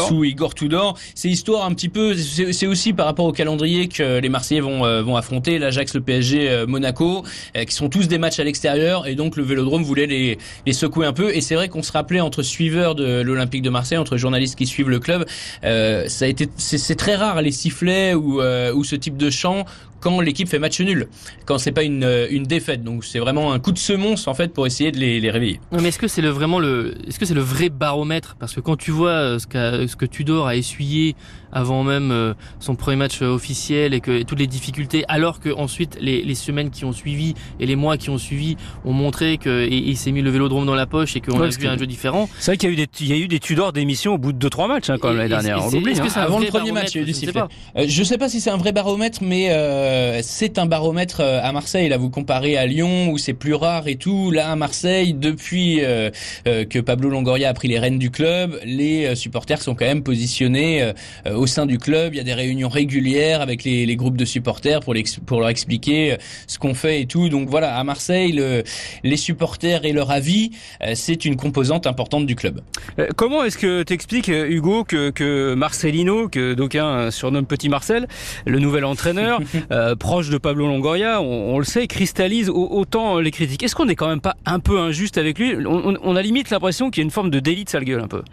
sous 0.07 0.23
Igor 0.23 0.53
Tudor. 0.53 0.97
C'est 1.15 1.29
histoire 1.29 1.65
un 1.65 1.73
petit 1.73 1.89
peu 1.89 2.15
c'est 2.15 2.67
aussi 2.67 2.93
par 2.93 3.07
rapport 3.07 3.25
au 3.25 3.31
calendrier 3.31 3.87
que 3.87 4.19
les 4.19 4.29
Marseillais 4.29 4.61
vont 4.61 4.79
vont 5.01 5.15
affronter 5.15 5.57
l'Ajax, 5.57 5.95
le 5.95 6.01
PSG, 6.01 6.65
Monaco 6.67 7.23
qui 7.67 7.73
sont 7.73 7.89
tous 7.89 8.07
des 8.07 8.19
matchs 8.19 8.39
à 8.39 8.43
l'extérieur. 8.43 9.07
Et 9.07 9.15
donc 9.15 9.37
le 9.37 9.43
Vélodrome 9.43 9.83
voulait 9.83 10.05
les 10.05 10.37
les 10.67 10.73
secouer 10.73 11.07
un 11.07 11.13
peu. 11.13 11.35
Et 11.35 11.41
c'est 11.41 11.55
vrai 11.55 11.67
qu'on 11.67 11.81
se 11.81 11.91
rappelait 11.91 12.21
entre 12.21 12.43
suiveurs 12.59 12.93
de 12.93 13.21
l'Olympique 13.21 13.61
de 13.61 13.69
Marseille, 13.69 13.97
entre 13.97 14.17
journalistes 14.17 14.57
qui 14.57 14.65
suivent 14.65 14.89
le 14.89 14.99
club, 14.99 15.25
euh, 15.63 16.09
ça 16.09 16.25
a 16.25 16.27
été, 16.27 16.49
c'est 16.57 16.97
très 16.97 17.15
rare 17.15 17.41
les 17.41 17.53
sifflets 17.53 18.13
ou, 18.13 18.41
euh, 18.41 18.73
ou 18.73 18.83
ce 18.83 18.97
type 18.97 19.15
de 19.15 19.29
chant 19.29 19.63
quand 19.99 20.21
l'équipe 20.21 20.47
fait 20.47 20.59
match 20.59 20.79
nul, 20.81 21.07
quand 21.45 21.57
c'est 21.57 21.71
pas 21.71 21.83
une, 21.83 22.03
euh, 22.03 22.27
une 22.29 22.43
défaite. 22.43 22.83
Donc 22.83 23.05
c'est 23.05 23.19
vraiment 23.19 23.53
un 23.53 23.59
coup 23.59 23.71
de 23.71 23.77
semonce 23.77 24.27
en 24.27 24.33
fait 24.33 24.53
pour 24.53 24.65
essayer 24.67 24.91
de 24.91 24.97
les, 24.97 25.19
les 25.19 25.31
réveiller. 25.31 25.59
mais 25.71 25.89
est-ce 25.89 25.99
que 25.99 26.07
c'est 26.07 26.21
le 26.21 26.29
vraiment 26.29 26.59
le, 26.59 26.95
est-ce 27.07 27.19
que 27.19 27.25
c'est 27.25 27.33
le 27.33 27.41
vrai 27.41 27.69
baromètre? 27.69 28.35
Parce 28.39 28.53
que 28.53 28.59
quand 28.59 28.77
tu 28.77 28.91
vois 28.91 29.09
euh, 29.09 29.39
ce, 29.39 29.47
qu 29.47 29.87
ce 29.87 29.95
que 29.95 30.05
Tudor 30.05 30.47
a 30.47 30.55
essuyé 30.55 31.15
avant 31.51 31.83
même 31.83 32.11
euh, 32.11 32.33
son 32.59 32.75
premier 32.75 32.97
match 32.97 33.21
officiel 33.21 33.93
et 33.93 34.01
que 34.01 34.23
toutes 34.23 34.39
les 34.39 34.47
difficultés, 34.47 35.03
alors 35.07 35.39
que 35.39 35.49
ensuite 35.49 35.97
les, 35.99 36.23
les 36.23 36.35
semaines 36.35 36.69
qui 36.69 36.85
ont 36.85 36.93
suivi 36.93 37.33
et 37.59 37.65
les 37.65 37.75
mois 37.75 37.97
qui 37.97 38.09
ont 38.09 38.17
suivi 38.17 38.55
ont 38.85 38.93
montré 38.93 39.37
que 39.37 39.67
il 39.69 39.97
s'est 39.97 40.11
mis 40.11 40.21
le 40.21 40.29
vélodrome 40.29 40.65
dans 40.65 40.75
la 40.75 40.85
poche 40.85 41.15
et 41.15 41.21
qu'on 41.21 41.41
a 41.41 41.47
vu 41.47 41.67
un 41.67 41.77
jeu 41.77 41.87
différent. 41.87 42.29
C'est 42.39 42.51
vrai 42.51 42.57
qu'il 42.57 42.69
y 42.69 42.71
a 42.71 42.73
eu 42.73 42.75
des, 42.75 42.87
il 43.01 43.07
y 43.07 43.13
a 43.13 43.17
eu 43.17 43.27
des 43.27 43.39
Tudor 43.39 43.73
d'émission 43.73 44.13
au 44.13 44.17
bout 44.17 44.31
de 44.31 44.47
2-3 44.47 44.67
matchs 44.67 44.89
hein, 44.89 44.97
quand 44.99 45.11
l'année 45.11 45.29
dernière. 45.29 45.65
On 45.65 45.69
oublie. 45.69 45.99
Hein. 45.99 46.07
Avant 46.15 46.39
le 46.39 46.47
premier 46.47 46.71
match, 46.71 46.93
il 46.93 46.97
y 46.97 46.99
a 46.99 47.03
eu 47.03 47.05
du 47.05 47.13
sifflet. 47.13 47.41
Je 47.75 48.03
sais 48.03 48.17
pas 48.17 48.29
si 48.29 48.41
c'est 48.41 48.49
un 48.49 48.57
vrai 48.57 48.71
baromètre, 48.71 49.19
mais 49.21 49.47
euh, 49.49 49.88
c'est 50.21 50.57
un 50.57 50.65
baromètre 50.65 51.21
euh, 51.21 51.39
à 51.41 51.51
Marseille. 51.51 51.89
Là, 51.89 51.97
vous 51.97 52.09
comparez 52.09 52.57
à 52.57 52.65
Lyon 52.65 53.09
où 53.11 53.17
c'est 53.17 53.33
plus 53.33 53.53
rare 53.53 53.87
et 53.87 53.95
tout. 53.95 54.31
Là, 54.31 54.51
à 54.51 54.55
Marseille, 54.55 55.13
depuis 55.13 55.79
euh, 55.81 56.09
que 56.43 56.79
Pablo 56.79 57.09
Longoria 57.09 57.49
a 57.49 57.53
pris 57.53 57.67
les 57.67 57.79
rênes 57.79 57.99
du 57.99 58.11
club, 58.11 58.59
les 58.63 59.15
supporters 59.15 59.61
sont 59.61 59.75
quand 59.75 59.85
même 59.85 60.03
positionnés 60.03 60.93
au 61.31 61.47
sein 61.47 61.65
du 61.65 61.77
club. 61.77 62.13
Il 62.13 62.17
y 62.17 62.19
a 62.19 62.23
des 62.23 62.33
réunions 62.33 62.69
régulières 62.69 63.41
avec 63.41 63.63
les, 63.63 63.95
groupes 63.95 64.17
de 64.17 64.25
supporters 64.25 64.79
pour, 64.79 64.93
pour 65.25 65.39
leur 65.39 65.49
expliquer 65.49 66.17
ce 66.47 66.57
qu'on 66.57 66.73
fait 66.73 67.01
et 67.01 67.05
tout. 67.05 67.29
Donc 67.29 67.49
voilà, 67.49 67.77
à 67.77 67.83
Marseille, 67.83 68.39
les 69.03 69.17
supporters 69.17 69.85
et 69.85 69.91
leur 69.91 70.11
avis, 70.11 70.51
c'est 70.93 71.25
une 71.25 71.35
composante 71.35 71.87
importante 71.87 72.25
du 72.25 72.35
club. 72.35 72.61
Comment 73.15 73.43
est-ce 73.43 73.57
que 73.57 73.83
tu 73.83 73.93
expliques, 73.93 74.29
Hugo, 74.29 74.83
que, 74.83 75.09
que 75.09 75.53
Marcelino, 75.53 76.29
que 76.29 76.53
d'aucuns 76.53 77.11
surnomment 77.11 77.47
Petit 77.47 77.69
Marcel, 77.69 78.07
le 78.45 78.59
nouvel 78.59 78.85
entraîneur, 78.85 79.39
proche 79.99 80.29
de 80.29 80.37
Pablo 80.37 80.67
Longoria, 80.67 81.21
on, 81.21 81.57
le 81.59 81.65
sait, 81.65 81.87
cristallise 81.87 82.49
autant 82.49 83.19
les 83.19 83.31
critiques. 83.31 83.63
Est-ce 83.63 83.75
qu'on 83.75 83.85
n'est 83.85 83.95
quand 83.95 84.07
même 84.07 84.21
pas 84.21 84.35
un 84.45 84.59
peu 84.59 84.79
injuste 84.79 85.17
avec 85.17 85.39
lui? 85.39 85.55
On, 85.65 85.95
on, 86.01 86.15
a 86.15 86.21
limite 86.21 86.49
l'impression 86.49 86.89
qu'il 86.89 87.01
y 87.01 87.03
a 87.03 87.05
une 87.05 87.11
forme 87.11 87.29
de 87.29 87.39
délit 87.39 87.63
de 87.63 87.69
sale 87.69 87.83
gueule 87.83 88.01
un 88.01 88.07
peu. 88.07 88.23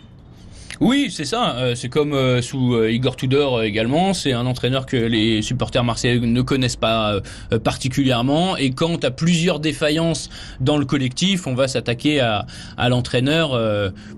Oui, 0.81 1.09
c'est 1.11 1.25
ça. 1.25 1.57
Euh, 1.57 1.75
c'est 1.75 1.89
comme 1.89 2.13
euh, 2.13 2.43
sous 2.43 2.75
euh, 2.75 2.91
Igor 2.91 3.17
Tudor 3.17 3.63
également. 3.63 4.13
C'est 4.13 4.33
un 4.33 4.45
entraîneur 4.45 4.85
que 4.85 4.97
les 4.97 5.41
supporters 5.41 5.85
marseillais 5.85 6.19
ne 6.19 6.43
connaissent 6.43 6.77
pas 6.77 7.21
particulièrement. 7.65 8.57
Et 8.57 8.71
quand 8.73 9.05
à 9.05 9.11
plusieurs 9.11 9.61
défaillances 9.61 10.29
dans 10.61 10.77
le 10.77 10.85
collectif, 10.85 11.47
on 11.47 11.55
va 11.55 11.69
s'attaquer 11.69 12.21
à, 12.21 12.47
l'entraîneur 12.89 13.59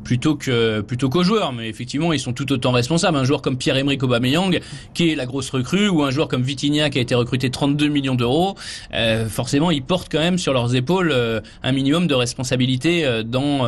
plutôt 0.05 0.37
que 0.37 0.81
plutôt 0.81 1.08
qu'aux 1.08 1.22
joueurs. 1.22 1.52
Mais 1.52 1.69
effectivement, 1.69 2.12
ils 2.12 2.20
sont 2.20 2.32
tout 2.32 2.50
autant 2.52 2.72
responsables. 2.72 3.16
Un 3.16 3.25
joueur 3.25 3.43
comme 3.43 3.56
Pierre-Emerick 3.56 4.02
Aubameyang, 4.02 4.60
qui 4.94 5.10
est 5.10 5.14
la 5.14 5.26
grosse 5.26 5.50
recrue, 5.50 5.88
ou 5.88 6.02
un 6.02 6.10
joueur 6.10 6.28
comme 6.28 6.43
Vitinha, 6.43 6.90
qui 6.90 6.99
a 6.99 7.02
été 7.02 7.14
recruté 7.14 7.50
32 7.50 7.88
millions 7.88 8.14
d'euros, 8.14 8.56
forcément, 9.28 9.70
ils 9.70 9.82
portent 9.82 10.10
quand 10.10 10.19
même 10.19 10.38
sur 10.38 10.52
leurs 10.52 10.75
épaules 10.75 11.14
un 11.62 11.72
minimum 11.72 12.06
de 12.06 12.14
responsabilité 12.14 13.22
dans 13.25 13.66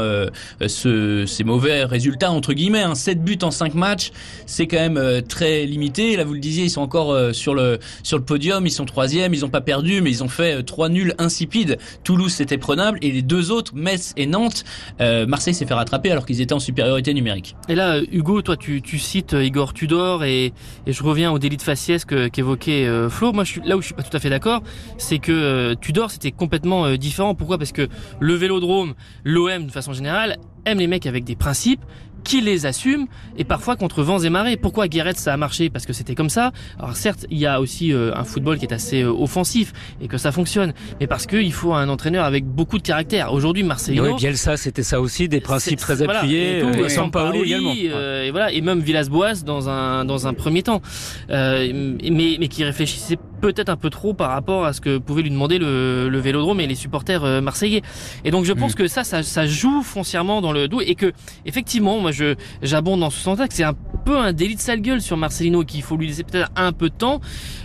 ce, 0.67 1.25
ces 1.27 1.45
mauvais 1.45 1.85
résultats 1.85 2.31
entre 2.31 2.53
guillemets 2.53 2.80
un 2.83 2.95
7 2.95 3.23
buts 3.23 3.39
en 3.43 3.51
5 3.51 3.75
matchs, 3.75 4.13
c'est 4.47 4.67
quand 4.67 4.79
même 4.79 4.97
euh, 4.97 5.21
très 5.21 5.65
limité. 5.65 6.17
Là, 6.17 6.25
vous 6.25 6.35
le 6.35 6.41
disiez, 6.41 6.65
ils 6.65 6.71
sont 6.71 6.81
encore 6.81 7.13
euh, 7.13 7.33
sur 7.33 7.55
le 7.55 7.79
podium, 8.25 8.67
ils 8.67 8.71
sont 8.71 8.85
troisième, 8.85 9.35
ils 9.35 9.41
n'ont 9.41 9.49
pas 9.49 9.61
perdu, 9.61 10.01
mais 10.01 10.11
ils 10.11 10.25
ont 10.25 10.29
fait 10.29 10.59
euh, 10.59 10.63
trois 10.63 10.89
nuls 10.89 11.15
insipides. 11.19 11.79
Toulouse, 12.05 12.33
c'était 12.33 12.59
prenable, 12.59 12.99
et 13.03 13.11
les 13.11 13.23
deux 13.23 13.51
autres, 13.51 13.73
Metz 13.75 14.13
et 14.17 14.27
Nantes, 14.27 14.65
Marseille 14.99 15.55
s'est 15.55 15.67
fait 15.67 15.75
rattraper 15.75 16.11
alors 16.11 16.27
qu'ils 16.27 16.41
étaient 16.41 16.53
en 16.53 16.59
supériorité 16.59 17.15
numérique. 17.15 17.57
Et 17.69 17.75
là, 17.75 18.01
Hugo, 18.13 18.43
toi, 18.43 18.57
tu, 18.57 18.83
cites 18.99 19.33
Igor 19.33 19.73
Tudor, 19.73 20.25
et, 20.25 20.53
je 20.87 21.03
reviens 21.03 21.33
au 21.33 21.39
délit 21.39 21.57
de 21.57 21.63
faciès 21.63 22.05
qu'évoquait 22.05 22.89
Flo. 23.09 23.33
Moi, 23.33 23.45
là 23.65 23.77
où 23.77 23.81
je 23.81 23.87
suis 23.87 23.95
pas 23.95 24.03
tout 24.03 24.17
à 24.17 24.21
fait 24.21 24.31
d'accord, 24.31 24.63
c'est 24.99 25.19
que 25.19 25.75
Tudor, 25.75 26.11
c'était 26.11 26.33
complètement 26.33 26.95
différent. 26.97 27.35
Pourquoi? 27.35 27.59
Parce 27.59 27.73
que 27.73 27.89
le 28.19 28.35
Vélodrome, 28.35 28.95
l'OM 29.25 29.67
de 29.67 29.73
façon 29.73 29.93
générale, 29.93 30.39
aime 30.65 30.79
les 30.79 30.87
mecs 30.87 31.07
avec 31.07 31.25
des 31.25 31.37
principes, 31.37 31.85
qui 32.23 32.41
les 32.41 32.67
assume 32.67 33.07
et 33.37 33.45
parfois 33.45 33.77
contre 33.77 34.03
vents 34.03 34.19
et 34.19 34.31
marées. 34.31 34.57
Pourquoi 34.57 34.89
Guéret 34.89 35.15
ça 35.15 35.33
a 35.33 35.37
marché? 35.37 35.71
Parce 35.71 35.87
que 35.87 35.93
c'était 35.93 36.15
comme 36.15 36.31
ça. 36.31 36.53
Alors 36.79 36.97
certes, 36.97 37.27
il 37.31 37.39
y 37.39 37.47
a 37.47 37.61
aussi 37.61 37.93
euh, 37.93 38.13
un 38.15 38.25
football 38.25 38.59
qui 38.59 38.67
est 38.67 38.73
assez 38.73 39.03
euh, 39.03 39.11
offensif 39.13 39.73
et 40.01 40.09
que 40.09 40.19
ça 40.19 40.33
fonctionne, 40.33 40.73
mais 41.01 41.07
parce 41.07 41.27
qu'il 41.27 41.53
faut 41.53 41.75
un 41.75 41.89
entraîneur 41.89 42.25
avec 42.25 42.45
beaucoup 42.45 42.79
de 42.79 42.83
caractère. 42.83 43.33
Aujourd'hui, 43.33 43.63
Marseille. 43.63 44.01
Oui, 44.01 44.15
Bielsa, 44.17 44.57
c'était 44.57 44.83
ça 44.83 45.01
aussi, 45.01 45.29
des 45.29 45.41
principes 45.41 45.79
très 45.79 46.03
appuyés. 46.03 46.59
Et, 46.59 46.63
tout, 46.63 46.89
sans 46.89 47.09
également. 47.35 47.75
Euh, 47.77 48.25
et 48.25 48.31
voilà, 48.31 48.53
et 48.53 48.61
même 48.61 48.81
Villas-Boas 48.81 49.43
dans 49.45 49.69
un 49.69 50.05
dans 50.05 50.27
un 50.27 50.35
premier 50.35 50.63
temps, 50.63 50.83
mais 51.29 52.37
mais 52.39 52.49
qui 52.49 52.65
réfléchissait 52.65 53.19
peut-être 53.41 53.71
un 53.71 53.77
peu 53.77 53.89
trop 53.89 54.13
par 54.13 54.31
rapport 54.31 54.67
à 54.67 54.73
ce 54.73 54.81
que 54.81 54.99
pouvait 54.99 55.23
lui 55.23 55.31
demander 55.31 55.59
le, 55.59 56.09
le 56.11 56.19
Vélodrome 56.19 56.61
et 56.61 56.67
les 56.67 56.75
supporters 56.75 57.43
marseillais. 57.43 57.83
Et 58.25 58.31
donc 58.31 58.45
je 58.45 58.53
pense 58.53 58.73
mm. 58.73 58.77
que 58.77 58.87
ça, 58.87 59.05
ça, 59.05 59.23
ça 59.23 59.47
joue 59.47 59.83
foncièrement 59.83 60.43
dans 60.43 60.53
le 60.53 60.69
dos 60.69 60.81
et 60.81 60.95
que 60.95 61.13
effectivement, 61.47 62.10
je 62.13 62.35
j'abonde 62.63 63.01
dans 63.01 63.11
ce 63.11 63.19
sens-là 63.21 63.47
c'est 63.51 63.65
un 63.65 63.75
peu 64.05 64.17
un 64.17 64.33
délit 64.33 64.57
de 64.57 64.61
sale 64.61 64.81
gueule 64.81 65.01
sur 65.01 65.17
Marcelino 65.17 65.65
qu'il 65.65 65.83
faut 65.83 65.97
lui 65.97 66.07
laisser 66.07 66.25
peut-être 66.25 66.51
un 66.57 66.73
peu 66.73 66.89
de 66.89 66.95
temps 66.95 67.21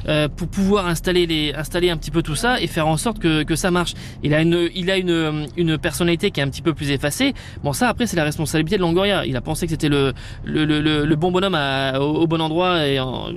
euh, 0.07 0.27
pour 0.27 0.47
pouvoir 0.47 0.87
installer 0.87 1.53
installer 1.55 1.89
un 1.89 1.97
petit 1.97 2.11
peu 2.11 2.21
tout 2.21 2.35
ça 2.35 2.61
et 2.61 2.67
faire 2.67 2.87
en 2.87 2.97
sorte 2.97 3.19
que, 3.19 3.43
que 3.43 3.55
ça 3.55 3.71
marche. 3.71 3.93
Il 4.23 4.33
a 4.33 4.41
une 4.41 4.69
il 4.75 4.91
a 4.91 4.97
une 4.97 5.47
une 5.57 5.77
personnalité 5.77 6.31
qui 6.31 6.39
est 6.39 6.43
un 6.43 6.49
petit 6.49 6.61
peu 6.61 6.73
plus 6.73 6.91
effacée. 6.91 7.33
Bon 7.63 7.73
ça 7.73 7.89
après 7.89 8.05
c'est 8.07 8.17
la 8.17 8.23
responsabilité 8.23 8.77
de 8.77 8.81
Longoria. 8.81 9.25
Il 9.25 9.35
a 9.35 9.41
pensé 9.41 9.65
que 9.65 9.71
c'était 9.71 9.89
le 9.89 10.13
le, 10.43 10.65
le, 10.65 11.15
bon 11.15 11.31
bonhomme 11.31 11.57
au, 11.99 12.27
bon 12.27 12.41
endroit 12.41 12.85
et, 12.85 12.99
en, 12.99 13.29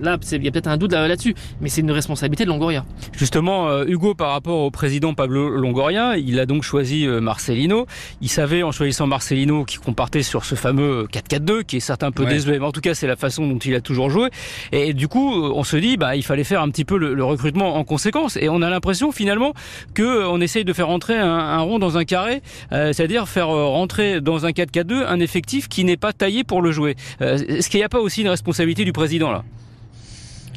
là 0.00 0.18
il 0.32 0.44
y 0.44 0.48
a 0.48 0.50
peut-être 0.50 0.68
un 0.68 0.76
doute 0.76 0.92
là-dessus, 0.92 1.34
mais 1.60 1.68
c'est 1.68 1.80
une 1.80 1.90
responsabilité 1.90 2.44
de 2.44 2.50
Longoria. 2.50 2.84
Justement 3.16 3.68
euh, 3.68 3.84
Hugo 3.86 4.14
par 4.14 4.32
rapport 4.32 4.58
au 4.58 4.70
président 4.70 5.14
Pablo 5.14 5.50
Longoria, 5.50 6.16
il 6.18 6.38
a 6.38 6.46
donc 6.46 6.62
choisi 6.62 7.06
euh, 7.06 7.20
Marcelino. 7.20 7.86
Il 8.20 8.28
savait 8.28 8.62
en 8.62 8.72
choisissant 8.72 9.06
Marcelino 9.06 9.64
qui 9.64 9.78
compartait 9.78 10.22
sur 10.28 10.44
ce 10.44 10.54
fameux 10.54 11.08
4-4-2 11.12 11.64
qui 11.64 11.78
est 11.78 11.80
certes 11.80 12.02
un 12.02 12.12
peu 12.12 12.26
désuet, 12.26 12.58
mais 12.58 12.66
en 12.66 12.72
tout 12.72 12.80
cas 12.80 12.94
c'est 12.94 13.06
la 13.06 13.16
façon 13.16 13.46
dont 13.46 13.58
il 13.58 13.74
a 13.74 13.80
toujours 13.80 14.10
joué. 14.10 14.28
Et 14.72 14.92
du 14.92 15.08
coup, 15.08 15.32
on 15.32 15.64
se 15.64 15.76
dit, 15.76 15.96
bah, 15.96 16.16
il 16.16 16.22
fallait 16.22 16.44
faire 16.44 16.62
un 16.62 16.68
petit 16.70 16.84
peu 16.84 16.98
le, 16.98 17.24
recrutement 17.24 17.76
en 17.76 17.84
conséquence. 17.84 18.36
Et 18.36 18.48
on 18.48 18.62
a 18.62 18.70
l'impression 18.70 19.12
finalement 19.12 19.52
que 19.94 20.02
euh, 20.02 20.28
on 20.28 20.40
essaye 20.40 20.64
de 20.64 20.72
faire 20.72 20.86
rentrer 20.86 21.16
un, 21.18 21.60
rond 21.60 21.78
dans 21.78 21.98
un 21.98 22.04
carré, 22.04 22.42
euh, 22.72 22.92
c'est-à-dire 22.92 23.28
faire 23.28 23.50
euh, 23.50 23.66
rentrer 23.66 24.20
dans 24.20 24.46
un 24.46 24.50
4-4-2 24.50 25.06
un 25.06 25.20
effectif 25.20 25.68
qui 25.68 25.84
n'est 25.84 25.96
pas 25.96 26.12
taillé 26.12 26.44
pour 26.44 26.62
le 26.62 26.72
jouer. 26.72 26.96
Est-ce 27.20 27.68
qu'il 27.68 27.80
n'y 27.80 27.84
a 27.84 27.88
pas 27.88 28.00
aussi 28.00 28.22
une 28.22 28.28
responsabilité 28.28 28.84
du 28.84 28.92
président 28.92 29.30
là? 29.30 29.44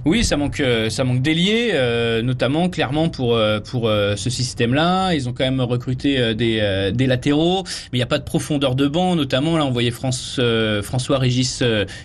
Oui, 0.03 0.23
ça 0.23 0.35
manque, 0.35 0.59
euh, 0.61 0.89
ça 0.89 1.03
manque 1.03 1.21
d'ailier, 1.21 1.71
euh, 1.73 2.23
notamment 2.23 2.69
clairement 2.69 3.09
pour 3.09 3.35
euh, 3.35 3.59
pour 3.59 3.89
ce 4.15 4.29
système-là. 4.29 5.13
Ils 5.13 5.29
ont 5.29 5.33
quand 5.33 5.43
même 5.43 5.61
recruté 5.61 6.33
des, 6.33 6.91
des 6.93 7.07
latéraux, 7.07 7.63
mais 7.91 7.97
il 7.97 7.99
n'y 7.99 8.03
a 8.03 8.07
pas 8.07 8.17
de 8.17 8.23
profondeur 8.23 8.75
de 8.75 8.87
banc. 8.87 9.15
Notamment 9.15 9.57
là, 9.57 9.65
on 9.65 9.71
voyait 9.71 9.91
France, 9.91 10.39
François 10.81 11.19
Régis 11.19 11.63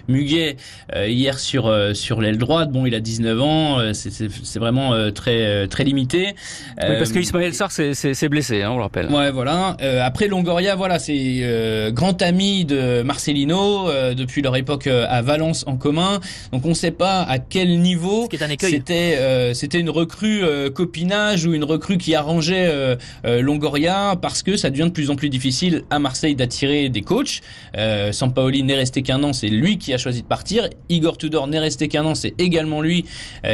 Muguet 0.09 0.57
hier 0.95 1.39
sur 1.39 1.73
sur 1.95 2.21
l'aile 2.21 2.39
droite. 2.39 2.71
Bon, 2.71 2.87
il 2.87 2.95
a 2.95 3.01
19 3.01 3.41
ans, 3.41 3.79
c'est 3.93 4.59
vraiment 4.59 5.11
très 5.13 5.67
très 5.69 5.85
limité. 5.85 6.35
Oui, 6.81 6.97
parce 6.99 7.13
que 7.13 7.19
Ismaël 7.19 7.55
Sarr 7.55 7.71
c'est 7.71 8.29
blessé, 8.29 8.63
hein, 8.63 8.71
on 8.73 8.77
le 8.77 8.83
rappelle. 8.83 9.11
Ouais, 9.11 9.31
voilà. 9.31 9.77
après 10.03 10.29
Longoria, 10.29 10.75
voilà, 10.77 10.99
c'est 10.99 11.91
grand 11.93 12.21
ami 12.23 12.65
de 12.65 13.03
Marcelino 13.03 13.89
depuis 14.15 14.43
leur 14.43 14.57
époque 14.57 14.87
à 14.87 15.23
Valence 15.23 15.65
en 15.67 15.77
commun. 15.77 16.21
Donc 16.53 16.65
on 16.67 16.71
ne 16.71 16.75
sait 16.75 16.91
pas 16.91 17.23
à 17.23 17.39
quel 17.39 17.81
niveau 17.81 17.86
niveau. 17.87 18.29
C'était 18.61 19.17
euh, 19.19 19.55
c'était 19.55 19.81
une 19.81 19.91
recrue 19.91 20.43
euh, 20.43 20.71
copinage 20.71 21.47
ou 21.47 21.55
une 21.55 21.65
recrue 21.65 21.99
qui 21.99 22.15
arrangeait 22.15 22.67
euh, 22.69 22.97
euh, 23.25 23.41
Longoria 23.41 24.17
parce 24.21 24.43
que 24.43 24.57
ça 24.57 24.71
devient 24.71 24.85
de 24.85 24.91
plus 24.91 25.11
en 25.11 25.17
plus 25.17 25.29
difficile 25.29 25.85
à 25.91 25.99
Marseille 25.99 26.35
d'attirer 26.35 26.89
des 26.89 27.03
coachs. 27.03 27.41
Euh, 27.77 28.13
Sampaoli 28.13 28.63
n'est 28.63 28.75
resté 28.75 29.03
qu'un 29.03 29.23
an, 29.23 29.33
c'est 29.33 29.49
lui 29.49 29.79
qui 29.79 29.93
a 29.95 29.99
choisi 29.99 30.23
de 30.23 30.27
partir. 30.27 30.69
Igor 30.89 31.17
Tudor 31.19 31.47
n'est 31.47 31.59
resté 31.59 31.89
qu'un 31.89 32.05
an, 32.05 32.15
c'est 32.15 32.35
également 32.39 32.81
lui 32.81 33.05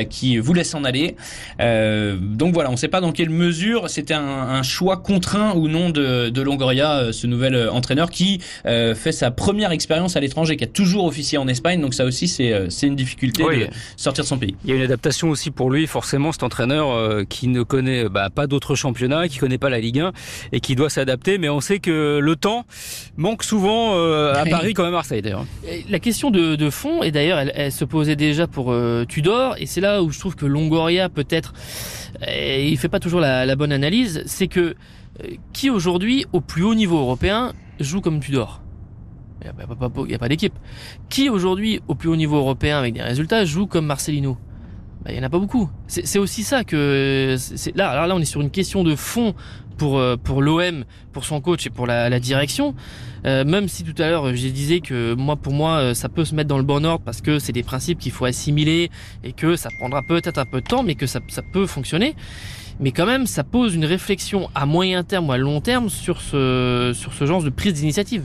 qui 0.09 0.39
voulait 0.39 0.65
s'en 0.65 0.85
aller. 0.85 1.17
donc 1.59 2.55
voilà, 2.55 2.71
on 2.71 2.73
ne 2.73 2.77
sait 2.77 2.89
pas 2.89 3.01
dans 3.01 3.13
quelle 3.13 3.31
mesure 3.31 3.91
c'était 3.91 4.15
un, 4.15 4.21
un, 4.59 4.63
choix 4.63 4.97
contraint 4.97 5.55
ou 5.55 5.69
non 5.69 5.91
de, 5.91 6.31
de 6.31 6.43
Longoria, 6.43 7.13
ce 7.13 7.27
nouvel 7.27 7.69
entraîneur 7.69 8.11
qui 8.11 8.41
fait 8.65 9.13
sa 9.13 9.31
première 9.31 9.73
expérience 9.73 10.17
à 10.17 10.21
l'étranger, 10.21 10.57
qui 10.57 10.65
a 10.65 10.69
toujours 10.69 11.05
officié 11.05 11.39
en 11.39 11.49
Espagne. 11.49 11.81
Donc 11.81 11.95
ça 11.95 12.05
aussi, 12.05 12.29
c'est 12.29 12.53
c'est 12.69 12.87
une 12.87 12.97
difficulté 12.97 13.43
de 13.43 13.69
sortir 13.97 14.22
son 14.27 14.39
pays. 14.39 14.57
Il 14.65 14.71
y 14.71 14.73
a 14.73 14.77
une 14.77 14.83
adaptation 14.83 15.31
aussi 15.31 15.51
pour 15.51 15.71
lui, 15.71 15.87
forcément, 15.87 16.33
cet 16.33 16.43
entraîneur 16.43 16.91
euh, 16.91 17.25
qui 17.29 17.49
ne 17.49 17.63
connaît 17.63 18.09
bah, 18.09 18.31
pas 18.31 18.47
d'autres 18.47 18.75
championnats, 18.75 19.29
qui 19.29 19.39
connaît 19.39 19.59
pas 19.59 19.71
la 19.71 19.81
Ligue 19.81 20.01
1 20.01 20.13
et 20.53 20.61
qui 20.61 20.75
doit 20.75 20.91
s'adapter. 20.91 21.39
Mais 21.39 21.49
on 21.49 21.61
sait 21.61 21.79
que 21.79 22.19
le 22.19 22.37
temps 22.37 22.65
manque 23.17 23.45
souvent 23.45 23.95
euh, 23.95 24.35
à 24.35 24.45
Paris 24.47 24.75
comme 24.75 24.87
à 24.87 24.91
Marseille 24.91 25.23
d'ailleurs. 25.23 25.47
La 25.89 25.99
question 25.99 26.31
de, 26.31 26.71
fond, 26.71 27.03
et 27.03 27.11
d'ailleurs 27.11 27.39
elle, 27.39 27.73
se 27.73 27.85
posait 27.85 28.17
déjà 28.17 28.47
pour 28.47 28.73
euh, 28.73 29.05
Tudor, 29.05 29.57
et 29.59 29.67
c'est 29.67 29.81
là 29.81 30.03
où 30.03 30.11
je 30.11 30.19
trouve 30.19 30.37
que 30.37 30.47
Longoria 30.47 31.09
peut-être, 31.09 31.53
il 32.27 32.77
fait 32.79 32.89
pas 32.89 33.01
toujours 33.01 33.21
la, 33.21 33.45
la 33.47 33.57
bonne 33.57 33.73
analyse, 33.73 34.23
c'est 34.27 34.49
que 34.49 34.75
qui 35.53 35.71
aujourd'hui 35.71 36.25
au 36.33 36.41
plus 36.41 36.65
haut 36.65 36.75
niveau 36.75 36.99
européen 36.99 37.53
joue 37.81 38.01
comme 38.01 38.21
Tudor? 38.21 38.62
Il 39.43 40.07
n'y 40.07 40.15
a 40.15 40.19
pas, 40.19 40.29
d'équipe. 40.29 40.55
Qui 41.09 41.29
aujourd'hui, 41.29 41.81
au 41.89 41.95
plus 41.95 42.09
haut 42.09 42.17
niveau 42.17 42.37
européen 42.37 42.79
avec 42.79 42.95
des 42.95 43.03
résultats, 43.03 43.45
joue 43.45 43.67
comme 43.67 43.87
Marcelino? 43.87 44.37
Bah, 45.05 45.11
Il 45.11 45.15
n'y 45.15 45.21
en 45.21 45.27
a 45.27 45.31
pas 45.31 45.39
beaucoup. 45.39 45.69
C'est 45.87 46.19
aussi 46.19 46.43
ça 46.43 46.65
que... 46.65 47.37
Là, 47.75 48.07
là, 48.07 48.15
on 48.15 48.21
est 48.21 48.25
sur 48.25 48.41
une 48.41 48.51
question 48.51 48.85
de 48.85 48.95
fond 48.95 49.35
pour, 49.77 49.99
euh, 49.99 50.17
pour 50.17 50.43
l'OM, 50.43 50.85
pour 51.13 51.25
son 51.25 51.41
coach 51.41 51.67
et 51.67 51.71
pour 51.71 51.87
la, 51.87 52.21
direction. 52.21 52.75
Euh, 53.25 53.45
même 53.45 53.69
si 53.69 53.85
tout 53.85 54.01
à 54.01 54.09
l'heure, 54.09 54.29
je 54.35 54.49
disais 54.49 54.81
que 54.81 55.15
moi, 55.15 55.37
pour 55.37 55.53
moi, 55.53 55.79
euh, 55.79 55.95
ça 55.95 56.09
peut 56.09 56.25
se 56.25 56.35
mettre 56.35 56.49
dans 56.49 56.59
le 56.59 56.65
bon 56.65 56.85
ordre 56.85 57.05
parce 57.05 57.21
que 57.21 57.39
c'est 57.39 57.53
des 57.53 57.63
principes 57.63 57.99
qu'il 57.99 58.13
faut 58.13 58.25
assimiler 58.25 58.91
et 59.25 59.33
que 59.33 59.57
ça 59.57 59.71
prendra 59.79 60.03
peut-être 60.03 60.39
un 60.39 60.45
peu 60.45 60.61
de 60.61 60.67
temps, 60.67 60.83
mais 60.83 60.95
que 60.95 61.07
ça, 61.07 61.21
ça 61.29 61.43
peut 61.53 61.67
fonctionner 61.67 62.15
mais 62.81 62.91
quand 62.91 63.07
même 63.07 63.27
ça 63.27 63.45
pose 63.45 63.75
une 63.75 63.85
réflexion 63.85 64.49
à 64.55 64.67
moyen 64.67 65.05
terme 65.05 65.29
ou 65.29 65.33
à 65.33 65.37
long 65.37 65.61
terme 65.61 65.89
sur 65.89 66.21
ce, 66.21 66.93
sur 66.95 67.13
ce 67.13 67.27
genre 67.27 67.43
de 67.43 67.51
prise 67.51 67.75
d'initiative. 67.75 68.25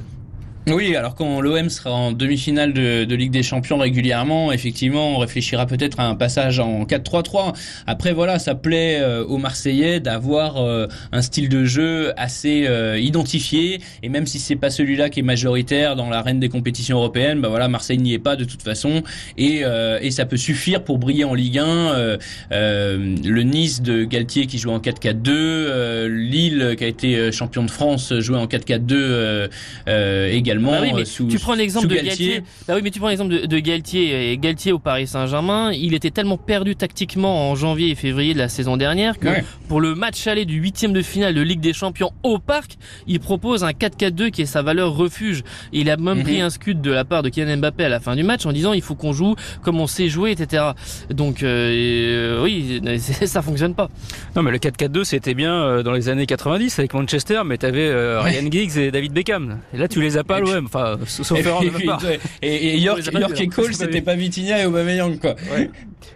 Oui, 0.69 0.97
alors 0.97 1.15
quand 1.15 1.39
l'OM 1.39 1.69
sera 1.69 1.93
en 1.93 2.11
demi-finale 2.11 2.73
de, 2.73 3.15
Ligue 3.15 3.31
des 3.31 3.41
Champions 3.41 3.77
régulièrement, 3.77 4.51
effectivement, 4.51 5.15
on 5.15 5.17
réfléchira 5.17 5.65
peut-être 5.65 6.01
à 6.01 6.09
un 6.09 6.15
passage 6.15 6.59
en 6.59 6.83
4-3-3. 6.83 7.55
Après, 7.87 8.11
voilà, 8.11 8.37
ça 8.37 8.53
plaît 8.53 8.99
euh, 8.99 9.23
aux 9.23 9.37
Marseillais 9.37 10.01
d'avoir 10.01 10.57
euh, 10.57 10.87
un 11.13 11.21
style 11.21 11.47
de 11.47 11.63
jeu 11.63 12.11
assez 12.17 12.65
euh, 12.67 12.99
identifié. 12.99 13.79
Et 14.03 14.09
même 14.09 14.25
si 14.25 14.39
c'est 14.39 14.57
pas 14.57 14.69
celui-là 14.69 15.09
qui 15.09 15.21
est 15.21 15.23
majoritaire 15.23 15.95
dans 15.95 16.09
l'arène 16.09 16.41
des 16.41 16.49
compétitions 16.49 16.97
européennes, 16.97 17.39
bah 17.39 17.47
voilà, 17.47 17.69
Marseille 17.69 17.97
n'y 17.97 18.13
est 18.13 18.19
pas 18.19 18.35
de 18.35 18.43
toute 18.43 18.61
façon. 18.61 19.03
Et, 19.37 19.63
et 20.01 20.11
ça 20.11 20.25
peut 20.25 20.37
suffire 20.37 20.83
pour 20.83 20.97
briller 20.97 21.23
en 21.23 21.33
Ligue 21.33 21.59
1. 21.59 22.17
le 22.51 23.41
Nice 23.43 23.81
de 23.81 24.03
Galtier 24.03 24.47
qui 24.47 24.57
joue 24.57 24.71
en 24.71 24.79
4-4-2, 24.79 26.07
Lille 26.07 26.75
qui 26.77 26.83
a 26.83 26.87
été 26.87 27.31
champion 27.31 27.63
de 27.63 27.71
France 27.71 28.13
jouait 28.19 28.37
en 28.37 28.47
4-4-2 28.47 29.49
également 29.87 30.56
bah 30.59 30.79
oui, 30.81 30.91
mais 30.95 31.01
euh, 31.01 31.27
tu 31.29 31.39
prends 31.39 31.53
l'exemple 31.53 31.87
de 31.87 31.95
Galtier. 31.95 32.43
Bah 32.67 32.75
oui, 32.75 32.81
mais 32.83 32.91
tu 32.91 32.99
prends 32.99 33.09
l'exemple 33.09 33.31
de, 33.31 33.45
de, 33.45 33.59
Galtier 33.59 34.31
et 34.31 34.37
Galtier 34.37 34.71
au 34.71 34.79
Paris 34.79 35.07
Saint-Germain. 35.07 35.71
Il 35.73 35.93
était 35.93 36.11
tellement 36.11 36.37
perdu 36.37 36.75
tactiquement 36.75 37.49
en 37.49 37.55
janvier 37.55 37.89
et 37.89 37.95
février 37.95 38.33
de 38.33 38.39
la 38.39 38.49
saison 38.49 38.77
dernière 38.77 39.19
que 39.19 39.29
pour 39.67 39.81
le 39.81 39.95
match 39.95 40.27
aller 40.27 40.45
du 40.45 40.59
huitième 40.59 40.93
de 40.93 41.01
finale 41.01 41.33
de 41.33 41.41
Ligue 41.41 41.59
des 41.59 41.73
Champions 41.73 42.11
au 42.23 42.39
Parc, 42.39 42.77
il 43.07 43.19
propose 43.19 43.63
un 43.63 43.71
4-4-2 43.71 44.31
qui 44.31 44.43
est 44.43 44.45
sa 44.45 44.61
valeur 44.61 44.95
refuge. 44.95 45.43
il 45.73 45.89
a 45.89 45.97
même 45.97 46.23
pris 46.23 46.37
mhm. 46.37 46.45
un 46.45 46.49
scud 46.49 46.81
de 46.81 46.91
la 46.91 47.05
part 47.05 47.23
de 47.23 47.29
Kylian 47.29 47.57
Mbappé 47.57 47.85
à 47.85 47.89
la 47.89 47.99
fin 47.99 48.15
du 48.15 48.23
match 48.23 48.45
en 48.45 48.51
disant 48.51 48.73
il 48.73 48.81
faut 48.81 48.95
qu'on 48.95 49.13
joue 49.13 49.35
comme 49.61 49.79
on 49.79 49.87
sait 49.87 50.09
jouer, 50.09 50.31
etc. 50.31 50.63
Donc 51.09 51.43
euh, 51.43 52.41
oui, 52.43 52.81
ça 52.99 53.41
fonctionne 53.41 53.75
pas. 53.75 53.89
Non, 54.35 54.43
mais 54.43 54.51
le 54.51 54.57
4-4-2 54.57 55.03
c'était 55.03 55.33
bien 55.33 55.53
euh, 55.53 55.83
dans 55.83 55.93
les 55.93 56.09
années 56.09 56.25
90 56.25 56.79
avec 56.79 56.93
Manchester, 56.93 57.41
mais 57.45 57.57
t'avais 57.57 57.87
euh, 57.87 58.21
Ryan 58.21 58.51
Giggs 58.51 58.77
et 58.77 58.91
David 58.91 59.13
Beckham. 59.13 59.59
Et 59.73 59.77
là, 59.77 59.87
tu 59.87 60.01
les 60.01 60.17
as 60.17 60.23
pas 60.23 60.39
Enfin, 60.63 60.97
sauf 61.05 61.37
erreur 61.37 61.61
de 61.61 61.85
part. 61.85 62.01
Et, 62.41 62.75
et 62.75 62.77
York, 62.77 63.01
York 63.13 63.41
et 63.41 63.47
Cole, 63.47 63.73
c'était 63.73 64.01
pas 64.01 64.15
Vitinha 64.15 64.61
et 64.61 64.65
Aubameyang, 64.65 65.19
quoi. 65.19 65.35
Ouais. 65.51 65.69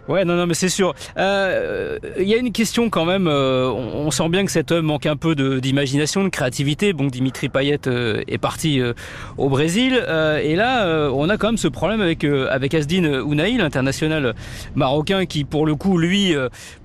Ouais, 0.08 0.24
non, 0.24 0.34
non, 0.34 0.46
mais 0.46 0.54
c'est 0.54 0.68
sûr. 0.68 0.94
Euh, 1.16 1.98
il 2.18 2.28
y 2.28 2.34
a 2.34 2.36
une 2.36 2.50
question 2.50 2.90
quand 2.90 3.04
même. 3.04 3.28
Euh, 3.28 3.70
on, 3.70 4.10
sent 4.10 4.28
bien 4.28 4.44
que 4.44 4.50
cet 4.50 4.72
homme 4.72 4.86
manque 4.86 5.06
un 5.06 5.16
peu 5.16 5.34
d'imagination, 5.60 6.24
de, 6.24 6.28
créativité. 6.28 6.92
Bon, 6.92 7.06
Dimitri 7.06 7.48
Payet 7.48 7.86
euh, 7.86 8.22
est 8.26 8.38
parti 8.38 8.80
au 9.38 9.48
Brésil, 9.48 9.94
et 10.42 10.56
là, 10.56 11.10
on 11.12 11.28
a 11.28 11.36
quand 11.36 11.48
même 11.48 11.56
ce 11.56 11.68
problème 11.68 12.00
avec 12.00 12.24
avec 12.24 12.74
Asdin 12.74 13.20
Ounaï, 13.20 13.56
l'international 13.56 14.34
marocain, 14.74 15.24
qui 15.26 15.44
pour 15.44 15.66
le 15.66 15.74
coup, 15.74 15.98
lui, 15.98 16.34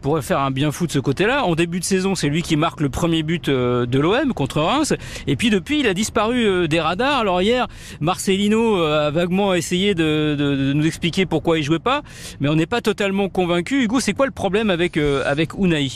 pourrait 0.01 0.21
faire 0.21 0.39
un 0.39 0.51
bien 0.51 0.71
fou 0.71 0.87
de 0.87 0.91
ce 0.91 0.99
côté-là. 0.99 1.43
En 1.43 1.55
début 1.55 1.79
de 1.79 1.85
saison, 1.85 2.15
c'est 2.15 2.29
lui 2.29 2.41
qui 2.41 2.55
marque 2.55 2.81
le 2.81 2.89
premier 2.89 3.23
but 3.23 3.49
de 3.49 3.99
l'OM 3.99 4.33
contre 4.33 4.61
Reims, 4.61 4.93
et 5.25 5.35
puis 5.35 5.49
depuis, 5.49 5.79
il 5.79 5.87
a 5.87 5.93
disparu 5.93 6.67
des 6.67 6.79
radars. 6.79 7.19
Alors 7.19 7.36
hier, 7.41 7.67
Marcelino 7.99 8.77
a 8.77 9.11
vaguement 9.11 9.53
essayé 9.53 9.95
de, 9.95 10.73
nous 10.73 10.85
expliquer 10.85 11.25
pourquoi 11.25 11.57
il 11.57 11.63
jouait 11.63 11.79
pas, 11.79 12.03
mais 12.39 12.49
on 12.49 12.55
n'est 12.55 12.65
pas 12.65 12.81
totalement 12.81 13.29
convaincu. 13.29 13.83
Hugo, 13.83 13.99
c'est 13.99 14.13
quoi 14.13 14.25
le 14.25 14.31
problème 14.31 14.69
avec, 14.69 14.97
euh, 14.97 15.23
avec 15.25 15.53
Unai? 15.53 15.89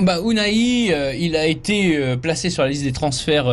Bah, 0.00 0.18
euh, 0.18 1.14
il 1.16 1.36
a 1.36 1.46
été 1.46 1.96
euh, 1.96 2.16
placé 2.16 2.50
sur 2.50 2.64
la 2.64 2.68
liste 2.68 2.82
des 2.82 2.92
transferts 2.92 3.46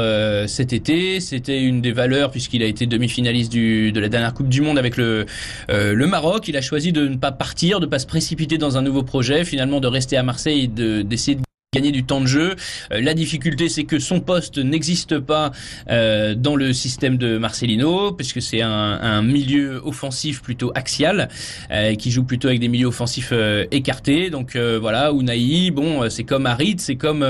cet 0.48 0.74
été. 0.74 1.20
C'était 1.20 1.62
une 1.62 1.82
des 1.82 1.92
valeurs 1.92 2.32
puisqu'il 2.32 2.64
a 2.64 2.66
été 2.66 2.88
demi-finaliste 2.88 3.54
de 3.54 4.00
la 4.00 4.10
dernière 4.10 4.34
Coupe 4.34 4.50
du 4.50 4.62
Monde 4.62 4.80
avec 4.80 4.98
le, 4.98 5.26
le 5.70 6.08
Maroc. 6.08 6.48
Il 6.48 6.58
a 6.58 6.62
choisi 6.62 6.92
de 6.92 7.08
ne 7.08 7.18
pas 7.18 7.32
partir, 7.32 7.80
de 7.80 7.86
ne 7.86 7.92
pas 7.92 8.00
se 8.00 8.08
précipiter 8.08 8.58
dans 8.58 8.78
un 8.78 8.82
nouveau 8.82 9.04
projet, 9.04 9.46
finalement 9.46 9.80
de 9.80 9.88
rester 9.88 10.18
à 10.18 10.24
Marseille 10.24 10.64
et 10.64 11.04
d'essayer 11.04 11.36
de 11.36 11.44
gagner 11.74 11.92
du 11.92 12.04
temps 12.06 12.22
de 12.22 12.28
jeu. 12.28 12.56
Euh, 12.92 13.02
la 13.02 13.14
difficulté, 13.14 13.68
c'est 13.68 13.84
que 13.84 14.00
son 14.00 14.22
poste 14.22 14.58
n'existe 14.60 15.20
pas 15.20 15.52
euh, 15.90 16.36
dans 16.36 16.56
le 16.56 16.72
système 16.72 17.18
de 17.18 17.38
Marcelino, 17.38 18.12
puisque 18.14 18.42
c'est 18.42 18.62
un, 18.62 18.70
un, 18.70 19.22
milieu 19.22 19.82
offensif 19.84 20.42
plutôt 20.42 20.72
axial, 20.76 21.30
euh, 21.72 21.96
qui 21.96 22.12
joue 22.12 22.24
plutôt 22.24 22.48
avec 22.48 22.60
des 22.60 22.68
milieux 22.68 22.88
offensifs 22.88 23.30
euh, 23.32 23.66
écartés. 23.72 24.30
Donc 24.30 24.56
euh, 24.56 24.78
voilà, 24.80 25.12
Unai, 25.12 25.72
bon, 25.72 26.10
c'est 26.10 26.24
comme 26.24 26.46
Harit, 26.46 26.76
c'est 26.78 26.96
comme 26.96 27.26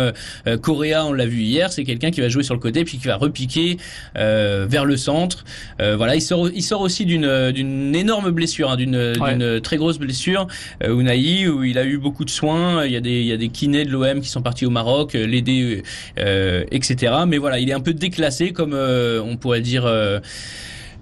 Correa, 0.61 1.05
on 1.05 1.13
l'a 1.13 1.25
vu 1.25 1.41
hier, 1.41 1.71
c'est 1.71 1.83
quelqu'un 1.83 2.11
qui 2.11 2.21
va 2.21 2.29
jouer 2.29 2.43
sur 2.43 2.53
le 2.53 2.59
côté 2.59 2.83
puis 2.83 2.97
qui 2.97 3.07
va 3.07 3.15
repiquer 3.15 3.77
vers 4.15 4.85
le 4.85 4.97
centre. 4.97 5.45
voilà, 5.79 6.15
il 6.15 6.21
sort, 6.21 6.49
il 6.49 6.63
sort 6.63 6.81
aussi 6.81 7.05
d'une 7.05 7.51
d'une 7.51 7.95
énorme 7.95 8.31
blessure, 8.31 8.71
hein, 8.71 8.75
d'une 8.75 9.13
d'une 9.13 9.61
très 9.61 9.77
grosse 9.77 9.99
blessure, 9.99 10.47
Unai, 10.83 11.47
où 11.47 11.63
il 11.63 11.77
a 11.77 11.85
eu 11.85 11.97
beaucoup 11.97 12.25
de 12.25 12.29
soins. 12.29 12.85
Il 12.85 12.91
y 12.91 12.97
a 12.97 13.01
des 13.01 13.21
il 13.21 13.27
y 13.27 13.31
a 13.31 13.37
des 13.37 13.49
kinés 13.49 13.85
de 13.85 13.91
l'OM 13.91 14.21
qui 14.21 14.29
sont 14.33 14.41
partis 14.41 14.65
au 14.65 14.69
Maroc, 14.69 15.15
euh, 15.15 15.25
l'aider, 15.25 15.83
euh, 16.17 16.65
etc. 16.71 17.13
Mais 17.27 17.37
voilà, 17.37 17.59
il 17.59 17.69
est 17.69 17.73
un 17.73 17.79
peu 17.79 17.93
déclassé, 17.93 18.51
comme 18.51 18.73
euh, 18.73 19.21
on 19.23 19.37
pourrait 19.37 19.61
dire. 19.61 19.85
Euh, 19.85 20.19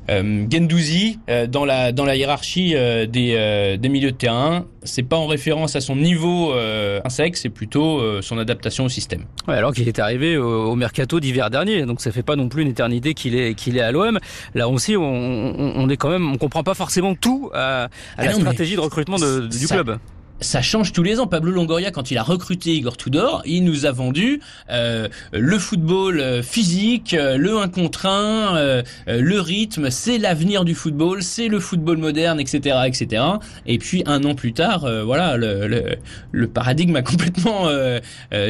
Gendouzi 0.10 1.20
dans 1.48 1.64
la 1.64 1.94
dans 1.94 2.04
la 2.04 2.18
hiérarchie 2.18 2.72
des, 2.74 3.78
des 3.80 3.90
milieux 3.90 4.12
de 4.12 4.18
terrain, 4.18 4.66
c'est 4.84 5.04
pas 5.04 5.16
en 5.16 5.26
référence 5.26 5.78
à 5.78 5.80
son 5.80 5.96
niveau 5.96 6.54
insecte, 7.06 7.38
c'est 7.38 7.50
plutôt 7.50 8.22
son 8.22 8.38
adaptation 8.38 8.84
au 8.86 8.90
système. 8.90 9.24
Ouais, 9.48 9.54
alors 9.54 9.74
qu'il 9.74 9.88
est 9.88 10.00
arrivé 10.00 10.36
au, 10.36 10.76
mercato 10.76 11.22
d'hiver 11.22 11.50
dernier, 11.50 11.86
donc 11.86 12.02
ça 12.02 12.12
fait 12.12 12.24
pas 12.24 12.36
non 12.36 12.50
plus 12.50 12.64
une 12.64 12.68
éternité 12.68 13.14
qu'il 13.14 13.36
est 13.36 13.54
qu'il 13.54 13.78
est 13.78 13.82
à 13.82 13.94
l'OM. 13.94 14.20
Là 14.54 14.68
aussi, 14.68 14.98
on, 14.98 15.04
on, 15.04 15.88
est 15.88 15.98
quand 15.98 16.10
même, 16.10 16.30
on 16.30 16.38
comprend 16.38 16.64
pas 16.64 16.74
forcément 16.74 17.16
tout 17.16 17.50
à, 17.54 17.84
à 17.84 17.90
ah 18.18 18.26
la 18.26 18.34
stratégie 18.34 18.76
de 18.76 18.82
recrutement 18.82 19.18
de, 19.18 19.48
du 19.48 19.68
club 19.68 19.98
ça 20.42 20.62
change 20.62 20.92
tous 20.92 21.04
les 21.04 21.20
ans. 21.20 21.28
Pablo 21.28 21.52
Longoria, 21.52 21.92
quand 21.92 22.12
il 22.12 22.18
a 22.18 22.24
recruté 22.24 22.74
Igor 22.74 22.98
Tudor, 22.98 23.42
il 23.46 23.64
nous 23.64 23.86
a 23.86 23.92
vendu 23.92 24.42
euh, 24.70 25.08
le 25.32 25.60
football 25.60 26.20
euh, 26.20 26.42
physique, 26.42 27.14
euh, 27.14 27.38
le 27.38 27.58
1 27.58 27.70
contre 27.70 28.08
1, 28.08 28.82
le 29.08 29.40
rythme, 29.40 29.90
c'est 29.90 30.18
l'avenir 30.18 30.66
du 30.66 30.76
football, 30.76 31.22
c'est 31.22 31.48
le 31.48 31.60
football 31.60 31.98
moderne, 31.98 32.40
etc., 32.40 32.80
etc. 32.86 33.24
Et 33.66 33.78
puis 33.78 34.04
un 34.06 34.24
an 34.24 34.36
plus 34.36 34.54
tard, 34.54 34.88
voilà, 35.06 35.38
le, 35.38 35.68
le, 35.68 35.84
le, 36.32 36.48
paradigme 36.48 36.96
a 36.96 37.02
complètement 37.02 37.68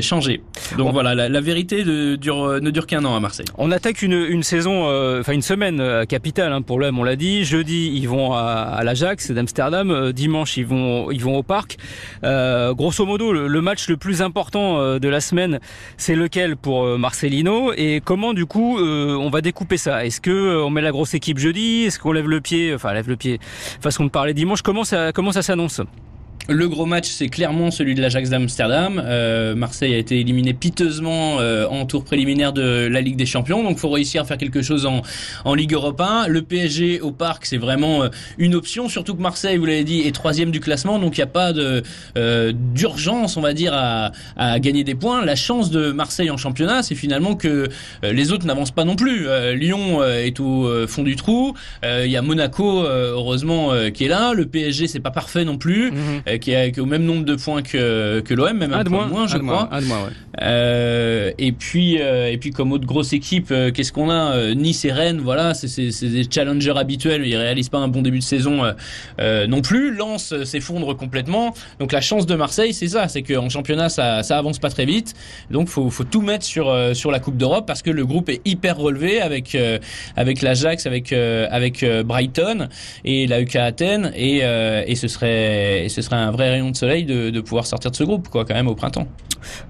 changé. 0.01 0.41
Donc 0.77 0.93
voilà, 0.93 1.13
la, 1.13 1.29
la 1.29 1.41
vérité 1.41 1.83
de, 1.83 2.15
dure, 2.15 2.61
ne 2.61 2.71
dure 2.71 2.87
qu'un 2.87 3.03
an 3.05 3.15
à 3.15 3.19
Marseille. 3.19 3.45
On 3.57 3.71
attaque 3.71 4.01
une, 4.01 4.13
une 4.13 4.43
saison, 4.43 4.85
enfin 5.19 5.33
une 5.33 5.41
semaine 5.41 6.05
capitale 6.07 6.53
hein, 6.53 6.61
pour 6.61 6.79
l'homme, 6.79 6.99
on 6.99 7.03
l'a 7.03 7.15
dit. 7.15 7.43
Jeudi, 7.43 7.91
ils 7.93 8.07
vont 8.07 8.33
à, 8.33 8.41
à 8.41 8.83
l'Ajax 8.83 9.31
d'Amsterdam. 9.31 10.11
Dimanche, 10.11 10.57
ils 10.57 10.65
vont, 10.65 11.11
ils 11.11 11.21
vont 11.21 11.37
au 11.37 11.43
parc. 11.43 11.77
Euh, 12.23 12.73
grosso 12.73 13.05
modo, 13.05 13.31
le, 13.33 13.61
match 13.61 13.87
le 13.89 13.97
plus 13.97 14.21
important 14.21 14.79
euh, 14.79 14.99
de 14.99 15.07
la 15.07 15.21
semaine, 15.21 15.59
c'est 15.97 16.15
lequel 16.15 16.57
pour 16.57 16.83
euh, 16.83 16.97
Marcelino 16.97 17.73
Et 17.73 18.01
comment 18.03 18.33
du 18.33 18.45
coup 18.45 18.77
on 18.79 19.29
va 19.29 19.41
découper 19.41 19.77
ça? 19.77 20.05
Est-ce 20.05 20.21
que 20.21 20.61
on 20.63 20.69
met 20.69 20.81
la 20.81 20.91
grosse 20.91 21.13
équipe 21.13 21.37
jeudi? 21.37 21.83
Est-ce 21.85 21.99
qu'on 21.99 22.11
lève 22.11 22.27
le 22.27 22.41
pied 22.41 22.73
Enfin, 22.73 22.93
lève 22.93 23.09
le 23.09 23.15
pied. 23.15 23.39
Façon 23.81 24.05
de 24.05 24.09
parler 24.09 24.33
dimanche? 24.33 24.61
Comment 24.61 24.83
ça, 24.83 25.11
comment 25.11 25.31
ça 25.31 25.41
s'annonce? 25.41 25.81
Le 26.51 26.69
gros 26.69 26.85
match, 26.85 27.07
c'est 27.09 27.29
clairement 27.29 27.71
celui 27.71 27.95
de 27.95 28.01
l'Ajax 28.01 28.29
d'Amsterdam. 28.29 29.01
Euh, 29.03 29.55
Marseille 29.55 29.93
a 29.93 29.97
été 29.97 30.19
éliminé 30.19 30.53
piteusement 30.53 31.39
euh, 31.39 31.65
en 31.67 31.85
tour 31.85 32.03
préliminaire 32.03 32.53
de 32.53 32.87
la 32.87 33.01
Ligue 33.01 33.15
des 33.15 33.25
Champions, 33.25 33.63
donc 33.63 33.77
faut 33.77 33.89
réussir 33.89 34.21
à 34.21 34.25
faire 34.25 34.37
quelque 34.37 34.61
chose 34.61 34.85
en, 34.85 35.01
en 35.45 35.53
Ligue 35.53 35.73
Europa. 35.73 36.25
Le 36.27 36.41
PSG 36.41 37.01
au 37.01 37.11
Parc, 37.11 37.45
c'est 37.45 37.57
vraiment 37.57 38.03
euh, 38.03 38.09
une 38.37 38.55
option, 38.55 38.89
surtout 38.89 39.15
que 39.15 39.21
Marseille, 39.21 39.57
vous 39.57 39.65
l'avez 39.65 39.83
dit, 39.83 40.01
est 40.01 40.13
troisième 40.13 40.51
du 40.51 40.59
classement, 40.59 40.99
donc 40.99 41.17
il 41.17 41.19
n'y 41.19 41.23
a 41.23 41.27
pas 41.27 41.53
de 41.53 41.83
d'urgence, 42.73 43.37
on 43.37 43.41
va 43.41 43.53
dire, 43.53 43.73
à, 43.73 44.11
à, 44.35 44.59
gagner 44.59 44.83
des 44.83 44.95
points. 44.95 45.23
La 45.25 45.35
chance 45.35 45.71
de 45.71 45.91
Marseille 45.91 46.29
en 46.29 46.37
championnat, 46.37 46.83
c'est 46.83 46.95
finalement 46.95 47.35
que 47.35 47.67
les 48.03 48.31
autres 48.31 48.45
n'avancent 48.45 48.71
pas 48.71 48.83
non 48.83 48.95
plus. 48.95 49.27
Lyon 49.55 50.03
est 50.03 50.39
au 50.39 50.87
fond 50.87 51.03
du 51.03 51.15
trou. 51.15 51.53
Il 51.83 52.09
y 52.09 52.17
a 52.17 52.21
Monaco, 52.21 52.83
heureusement, 52.83 53.71
qui 53.93 54.05
est 54.05 54.07
là. 54.07 54.33
Le 54.33 54.45
PSG, 54.45 54.87
c'est 54.87 54.99
pas 54.99 55.11
parfait 55.11 55.45
non 55.45 55.57
plus. 55.57 55.91
Mhm. 55.91 56.21
Euh, 56.27 56.37
qui, 56.41 56.51
est, 56.51 56.77
au 56.79 56.85
même 56.85 57.03
nombre 57.03 57.23
de 57.23 57.35
points 57.35 57.61
que, 57.61 58.19
que 58.19 58.33
l'OM, 58.33 58.57
même 58.57 58.73
un, 58.73 58.83
peu 58.83 58.89
moins, 58.89 59.27
je 59.27 59.37
crois. 59.37 59.69
euh, 60.41 61.31
et 61.37 61.51
puis 61.51 62.01
euh, 62.01 62.31
et 62.31 62.37
puis 62.37 62.51
comme 62.51 62.71
autre 62.71 62.85
grosse 62.85 63.13
équipe, 63.13 63.49
euh, 63.51 63.71
qu'est-ce 63.71 63.91
qu'on 63.91 64.09
a 64.09 64.53
Nice 64.53 64.85
et 64.85 64.91
Rennes, 64.91 65.19
voilà, 65.21 65.53
c'est 65.53 65.67
des 66.01 66.25
challengers 66.29 66.77
habituels. 66.77 67.25
Ils 67.25 67.35
réalisent 67.35 67.69
pas 67.69 67.79
un 67.79 67.87
bon 67.87 68.01
début 68.01 68.19
de 68.19 68.23
saison 68.23 68.61
non 69.19 69.61
plus. 69.61 69.93
Lens 69.93 70.33
s'effondre 70.43 70.95
complètement. 70.95 71.53
Donc 71.79 71.91
la 71.91 72.01
chance 72.01 72.25
de 72.25 72.35
Marseille, 72.35 72.73
c'est 72.73 72.87
ça, 72.87 73.07
c'est 73.07 73.21
qu'en 73.21 73.49
championnat 73.49 73.89
ça 73.89 74.23
ça 74.23 74.37
avance 74.37 74.59
pas 74.59 74.69
très 74.69 74.85
vite. 74.85 75.13
Donc 75.49 75.67
faut 75.67 75.89
faut 75.89 76.03
tout 76.03 76.21
mettre 76.21 76.45
sur 76.45 76.73
sur 76.95 77.11
la 77.11 77.19
Coupe 77.19 77.37
d'Europe 77.37 77.65
parce 77.65 77.81
que 77.81 77.91
le 77.91 78.05
groupe 78.05 78.29
est 78.29 78.41
hyper 78.45 78.77
relevé 78.77 79.21
avec 79.21 79.57
avec 80.15 80.41
l'Ajax, 80.41 80.85
avec 80.85 81.13
avec 81.13 81.85
Brighton 82.05 82.69
et 83.05 83.27
la 83.27 83.41
UK 83.41 83.55
Athènes 83.57 84.11
et 84.15 84.37
et 84.39 84.95
ce 84.95 85.07
serait 85.07 85.85
et 85.85 85.89
ce 85.89 86.01
serait 86.01 86.17
un 86.21 86.31
vrai 86.31 86.49
rayon 86.49 86.71
de 86.71 86.75
soleil 86.75 87.05
de, 87.05 87.29
de 87.29 87.41
pouvoir 87.41 87.65
sortir 87.65 87.91
de 87.91 87.95
ce 87.95 88.03
groupe, 88.03 88.29
quoi, 88.29 88.45
quand 88.45 88.55
même 88.55 88.67
au 88.67 88.75
printemps. 88.75 89.07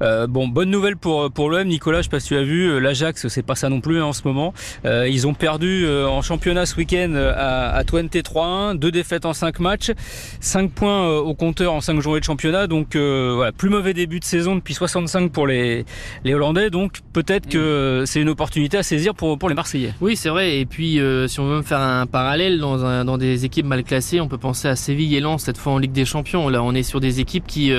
Euh, 0.01 0.27
bon, 0.27 0.47
bonne 0.47 0.69
nouvelle 0.69 0.97
pour 0.97 1.31
pour 1.31 1.49
l'OM, 1.49 1.67
Nicolas. 1.67 1.99
Je 1.99 2.03
sais 2.03 2.09
pas 2.09 2.19
si 2.19 2.29
tu 2.29 2.37
as 2.37 2.43
vu, 2.43 2.69
euh, 2.69 2.79
l'Ajax, 2.79 3.27
c'est 3.27 3.45
pas 3.45 3.55
ça 3.55 3.69
non 3.69 3.81
plus 3.81 3.99
hein, 3.99 4.05
en 4.05 4.13
ce 4.13 4.21
moment. 4.25 4.53
Euh, 4.85 5.07
ils 5.07 5.27
ont 5.27 5.33
perdu 5.33 5.85
euh, 5.85 6.07
en 6.07 6.21
championnat 6.21 6.65
ce 6.65 6.75
week-end 6.75 7.13
à, 7.15 7.75
à 7.75 7.83
Twente 7.83 8.13
3-1, 8.13 8.77
deux 8.77 8.91
défaites 8.91 9.25
en 9.25 9.33
5 9.33 9.59
matchs, 9.59 9.91
5 10.39 10.71
points 10.71 11.17
au 11.17 11.33
compteur 11.33 11.73
en 11.73 11.81
5 11.81 11.99
journées 11.99 12.19
de 12.19 12.25
championnat. 12.25 12.67
Donc 12.67 12.95
voilà, 12.95 13.51
plus 13.51 13.69
mauvais 13.69 13.93
début 13.93 14.19
de 14.19 14.25
saison 14.25 14.55
depuis 14.55 14.73
65 14.73 15.31
pour 15.31 15.47
les 15.47 15.85
les 16.23 16.33
Hollandais. 16.33 16.69
Donc 16.69 16.99
peut-être 17.13 17.47
que 17.47 18.03
c'est 18.05 18.21
une 18.21 18.29
opportunité 18.29 18.77
à 18.77 18.83
saisir 18.83 19.15
pour 19.15 19.37
pour 19.37 19.49
les 19.49 19.55
Marseillais. 19.55 19.93
Oui, 20.01 20.15
c'est 20.15 20.29
vrai. 20.29 20.59
Et 20.59 20.65
puis 20.65 20.99
si 21.27 21.39
on 21.39 21.47
veut 21.47 21.61
faire 21.61 21.79
un 21.79 22.05
parallèle 22.05 22.59
dans 22.59 22.85
un, 22.85 23.05
dans 23.05 23.17
des 23.17 23.45
équipes 23.45 23.65
mal 23.65 23.83
classées, 23.83 24.19
on 24.19 24.27
peut 24.27 24.37
penser 24.37 24.67
à 24.67 24.75
Séville 24.75 25.15
et 25.15 25.19
Lens 25.19 25.43
cette 25.43 25.57
fois 25.57 25.73
en 25.73 25.77
Ligue 25.77 25.91
des 25.91 26.05
Champions. 26.05 26.40
On 26.45 26.75
est 26.75 26.83
sur 26.83 26.99
des 26.99 27.19
équipes 27.19 27.45
qui 27.47 27.71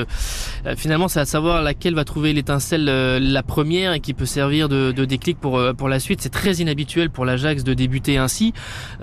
finalement, 0.76 1.09
c'est 1.09 1.21
à 1.21 1.25
savoir 1.25 1.62
laquelle 1.62 1.95
va 1.95 2.04
trouver 2.04 2.33
l'étincelle 2.33 2.88
euh, 2.88 3.19
la 3.21 3.42
première 3.42 3.92
et 3.92 4.00
qui 4.00 4.14
peut 4.14 4.26
servir 4.26 4.69
de, 4.69 4.92
de 4.92 5.04
déclic 5.04 5.38
pour 5.38 5.59
euh, 5.59 5.73
pour 5.73 5.88
la 5.88 5.99
suite. 6.00 6.21
C'est 6.21 6.31
très 6.31 6.54
inhabituel 6.54 7.11
pour 7.11 7.25
l'Ajax 7.25 7.64
de 7.64 7.75
débuter 7.75 8.16
ainsi 8.16 8.52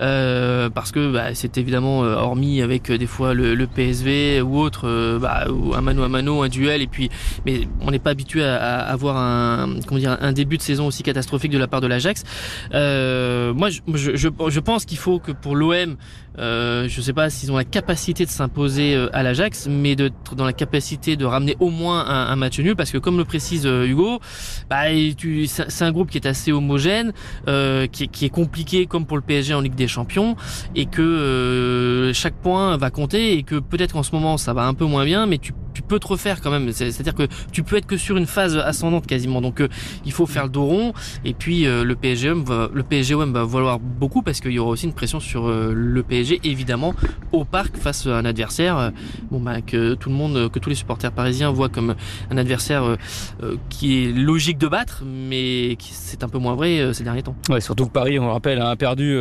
euh, 0.00 0.70
parce 0.70 0.92
que 0.92 1.12
bah, 1.12 1.34
c'est 1.34 1.58
évidemment 1.58 2.04
euh, 2.04 2.14
hormis 2.14 2.62
avec 2.62 2.90
des 2.90 3.06
fois 3.06 3.34
le, 3.34 3.66
PSV 3.66 4.40
ou 4.42 4.58
autre, 4.58 5.18
bah, 5.20 5.46
ou 5.50 5.74
un 5.74 5.80
mano 5.80 6.02
à 6.02 6.08
mano, 6.08 6.42
un 6.42 6.48
duel 6.48 6.82
et 6.82 6.86
puis 6.86 7.08
mais 7.46 7.68
on 7.80 7.90
n'est 7.90 7.98
pas 7.98 8.10
habitué 8.10 8.44
à, 8.44 8.78
avoir 8.78 9.16
un 9.16 9.76
comment 9.86 10.00
dire 10.00 10.16
un 10.20 10.32
début 10.32 10.56
de 10.56 10.62
saison 10.62 10.86
aussi 10.86 11.02
catastrophique 11.02 11.52
de 11.52 11.58
la 11.58 11.68
part 11.68 11.80
de 11.80 11.86
l'Ajax. 11.86 12.24
moi, 12.72 13.68
je, 13.70 14.16
je, 14.16 14.60
pense 14.60 14.84
qu'il 14.84 14.98
faut 14.98 15.18
que 15.18 15.32
pour 15.32 15.54
l'OM 15.54 15.96
euh, 16.38 16.88
je 16.88 16.98
ne 16.98 17.02
sais 17.02 17.12
pas 17.12 17.28
s'ils 17.28 17.50
ont 17.50 17.56
la 17.56 17.64
capacité 17.64 18.24
de 18.24 18.30
s'imposer 18.30 18.94
euh, 18.94 19.08
à 19.12 19.22
l'Ajax, 19.22 19.49
mais 19.68 19.96
d'être 19.96 20.34
dans 20.34 20.44
la 20.44 20.52
capacité 20.52 21.16
de 21.16 21.24
ramener 21.24 21.56
au 21.60 21.70
moins 21.70 22.06
un, 22.06 22.36
match 22.36 22.58
nul, 22.58 22.76
parce 22.76 22.90
que 22.90 22.98
comme 22.98 23.18
le 23.18 23.24
précise 23.24 23.66
euh, 23.66 23.86
Hugo, 23.86 24.20
bah, 24.68 24.84
c'est 25.68 25.84
un 25.84 25.92
groupe 25.92 26.10
qui 26.10 26.18
est 26.18 26.26
assez 26.26 26.52
homogène, 26.52 27.12
qui, 27.92 28.08
qui, 28.08 28.24
est 28.24 28.30
compliqué 28.30 28.86
comme 28.86 29.06
pour 29.06 29.16
le 29.16 29.22
PSG 29.22 29.54
en 29.54 29.60
Ligue 29.60 29.74
des 29.74 29.88
Champions, 29.88 30.36
et 30.74 30.86
que 30.86 32.10
chaque 32.14 32.34
point 32.34 32.76
va 32.76 32.90
compter, 32.90 33.34
et 33.34 33.42
que 33.42 33.56
peut-être 33.56 33.92
qu'en 33.92 34.02
ce 34.02 34.12
moment 34.12 34.36
ça 34.36 34.52
va 34.52 34.66
un 34.66 34.74
peu 34.74 34.84
moins 34.84 35.04
bien, 35.04 35.26
mais 35.26 35.38
tu 35.38 35.52
tu 35.90 35.94
peux 35.94 35.98
te 35.98 36.06
refaire 36.06 36.40
quand 36.40 36.52
même. 36.52 36.70
C'est-à-dire 36.70 37.16
que 37.16 37.26
tu 37.50 37.64
peux 37.64 37.76
être 37.76 37.86
que 37.86 37.96
sur 37.96 38.16
une 38.16 38.26
phase 38.26 38.56
ascendante 38.56 39.08
quasiment. 39.08 39.40
Donc 39.40 39.60
euh, 39.60 39.68
il 40.04 40.12
faut 40.12 40.26
faire 40.26 40.44
le 40.44 40.50
dos 40.50 40.64
rond. 40.64 40.92
Et 41.24 41.34
puis 41.34 41.66
euh, 41.66 41.82
le 41.82 41.96
PSGOM 41.96 42.44
va, 42.44 42.70
le 42.72 42.84
PSGOM 42.84 43.32
va 43.32 43.44
valoir 43.44 43.80
beaucoup 43.80 44.22
parce 44.22 44.40
qu'il 44.40 44.52
y 44.52 44.60
aura 44.60 44.70
aussi 44.70 44.86
une 44.86 44.92
pression 44.92 45.18
sur 45.18 45.48
euh, 45.48 45.72
le 45.74 46.02
PSG 46.04 46.40
évidemment 46.44 46.94
au 47.32 47.44
parc 47.44 47.76
face 47.76 48.06
à 48.06 48.18
un 48.18 48.24
adversaire. 48.24 48.92
bon 49.32 49.40
bah 49.40 49.62
que 49.62 49.94
tout 49.94 50.10
le 50.10 50.14
monde, 50.14 50.48
que 50.52 50.60
tous 50.60 50.68
les 50.68 50.76
supporters 50.76 51.10
parisiens 51.10 51.50
voient 51.50 51.68
comme 51.68 51.96
un 52.30 52.36
adversaire 52.36 52.96
qui 53.68 54.04
est 54.04 54.12
logique 54.12 54.58
de 54.58 54.68
battre, 54.68 55.02
mais 55.04 55.76
c'est 55.80 56.22
un 56.22 56.28
peu 56.28 56.38
moins 56.38 56.54
vrai 56.54 56.92
ces 56.92 57.04
derniers 57.04 57.22
temps. 57.22 57.34
Ouais, 57.48 57.60
surtout 57.60 57.86
que 57.86 57.92
Paris, 57.92 58.18
on 58.18 58.26
le 58.26 58.32
rappelle, 58.32 58.60
a 58.60 58.76
perdu 58.76 59.16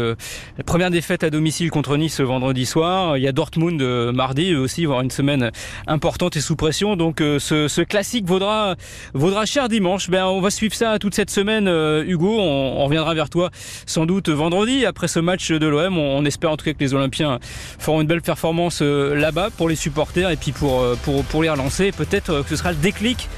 la 0.58 0.63
première 0.63 0.91
défaite 0.91 1.23
à 1.23 1.29
domicile 1.29 1.71
contre 1.71 1.97
Nice 1.97 2.19
vendredi 2.21 2.65
soir. 2.65 3.17
Il 3.17 3.23
y 3.23 3.27
a 3.27 3.32
Dortmund 3.32 3.82
mardi 4.13 4.55
aussi, 4.55 4.86
avoir 4.86 5.01
une 5.01 5.12
semaine 5.12 5.51
importante 5.88 6.38
sous 6.39 6.55
Donc 6.97 7.21
euh, 7.21 7.39
ce, 7.39 7.81
classique 7.83 8.25
vaudra, 8.25 8.75
vaudra 9.13 9.45
cher 9.45 9.69
dimanche. 9.69 10.09
Ben, 10.09 10.25
on 10.25 10.41
va 10.41 10.49
suivre 10.49 10.75
ça 10.75 10.99
toute 10.99 11.15
cette 11.15 11.29
semaine, 11.29 11.69
euh, 11.69 12.03
Hugo. 12.05 12.37
On, 12.37 12.83
reviendra 12.83 13.13
vers 13.13 13.29
toi 13.29 13.49
sans 13.85 14.05
doute 14.05 14.27
vendredi 14.27 14.85
après 14.85 15.07
ce 15.07 15.19
match 15.19 15.51
de 15.51 15.65
l'OM. 15.65 15.97
On, 15.97 16.17
on, 16.17 16.25
espère 16.25 16.51
en 16.51 16.57
tout 16.57 16.65
cas 16.65 16.73
que 16.73 16.79
les 16.79 16.93
Olympiens 16.93 17.39
feront 17.79 18.01
une 18.01 18.07
belle 18.07 18.21
performance 18.21 18.79
euh, 18.81 19.15
là-bas 19.15 19.49
pour 19.57 19.69
les 19.69 19.75
supporters 19.75 20.29
et 20.29 20.35
puis 20.35 20.51
pour, 20.51 20.83
pour, 21.03 21.23
pour 21.23 21.43
les 21.43 21.49
relancer. 21.49 21.93
Peut-être 21.93 22.41
que 22.41 22.49
ce 22.49 22.57
sera 22.57 22.71
le 22.71 22.77
déclic 22.77 23.29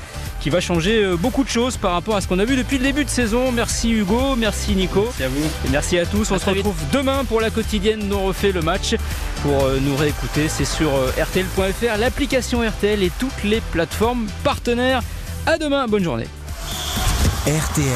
qui 0.42 0.50
va 0.50 0.60
changer 0.60 1.16
beaucoup 1.18 1.44
de 1.44 1.50
choses 1.50 1.78
par 1.78 1.94
rapport 1.94 2.16
à 2.16 2.22
ce 2.22 2.28
qu'on 2.28 2.40
a 2.40 2.46
vu 2.46 2.56
depuis 2.56 2.78
le 2.78 2.84
début 2.84 3.06
de 3.06 3.10
saison. 3.10 3.52
Merci 3.52 3.92
Hugo, 3.92 4.36
merci 4.36 4.76
Nico. 4.76 5.04
Merci 5.06 5.24
à 5.24 5.30
vous. 5.30 5.46
Et 5.66 5.70
merci 5.70 6.00
à 6.00 6.06
tous. 6.06 6.32
On 6.32 6.40
se 6.40 6.50
retrouve 6.50 6.76
demain 6.92 7.24
pour 7.26 7.42
la 7.42 7.50
quotidienne. 7.50 8.08
Nous 8.08 8.20
refait 8.20 8.52
le 8.52 8.62
match 8.62 8.96
pour 9.44 9.66
euh, 9.66 9.80
nous 9.82 9.96
réécouter. 9.96 10.50
C'est 10.50 10.66
sur 10.66 10.90
euh, 10.94 11.12
RTL.fr, 11.22 11.98
l'application 12.00 12.68
RTL 12.68 13.04
et 13.04 13.12
toutes 13.20 13.44
les 13.44 13.62
plateformes 13.72 14.28
partenaires. 14.44 15.02
À 15.46 15.58
demain, 15.58 15.88
bonne 15.88 16.04
journée. 16.04 16.28
RTL, 17.46 17.88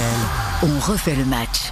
on 0.63 0.79
refait 0.79 1.15
le 1.15 1.25
match. 1.25 1.71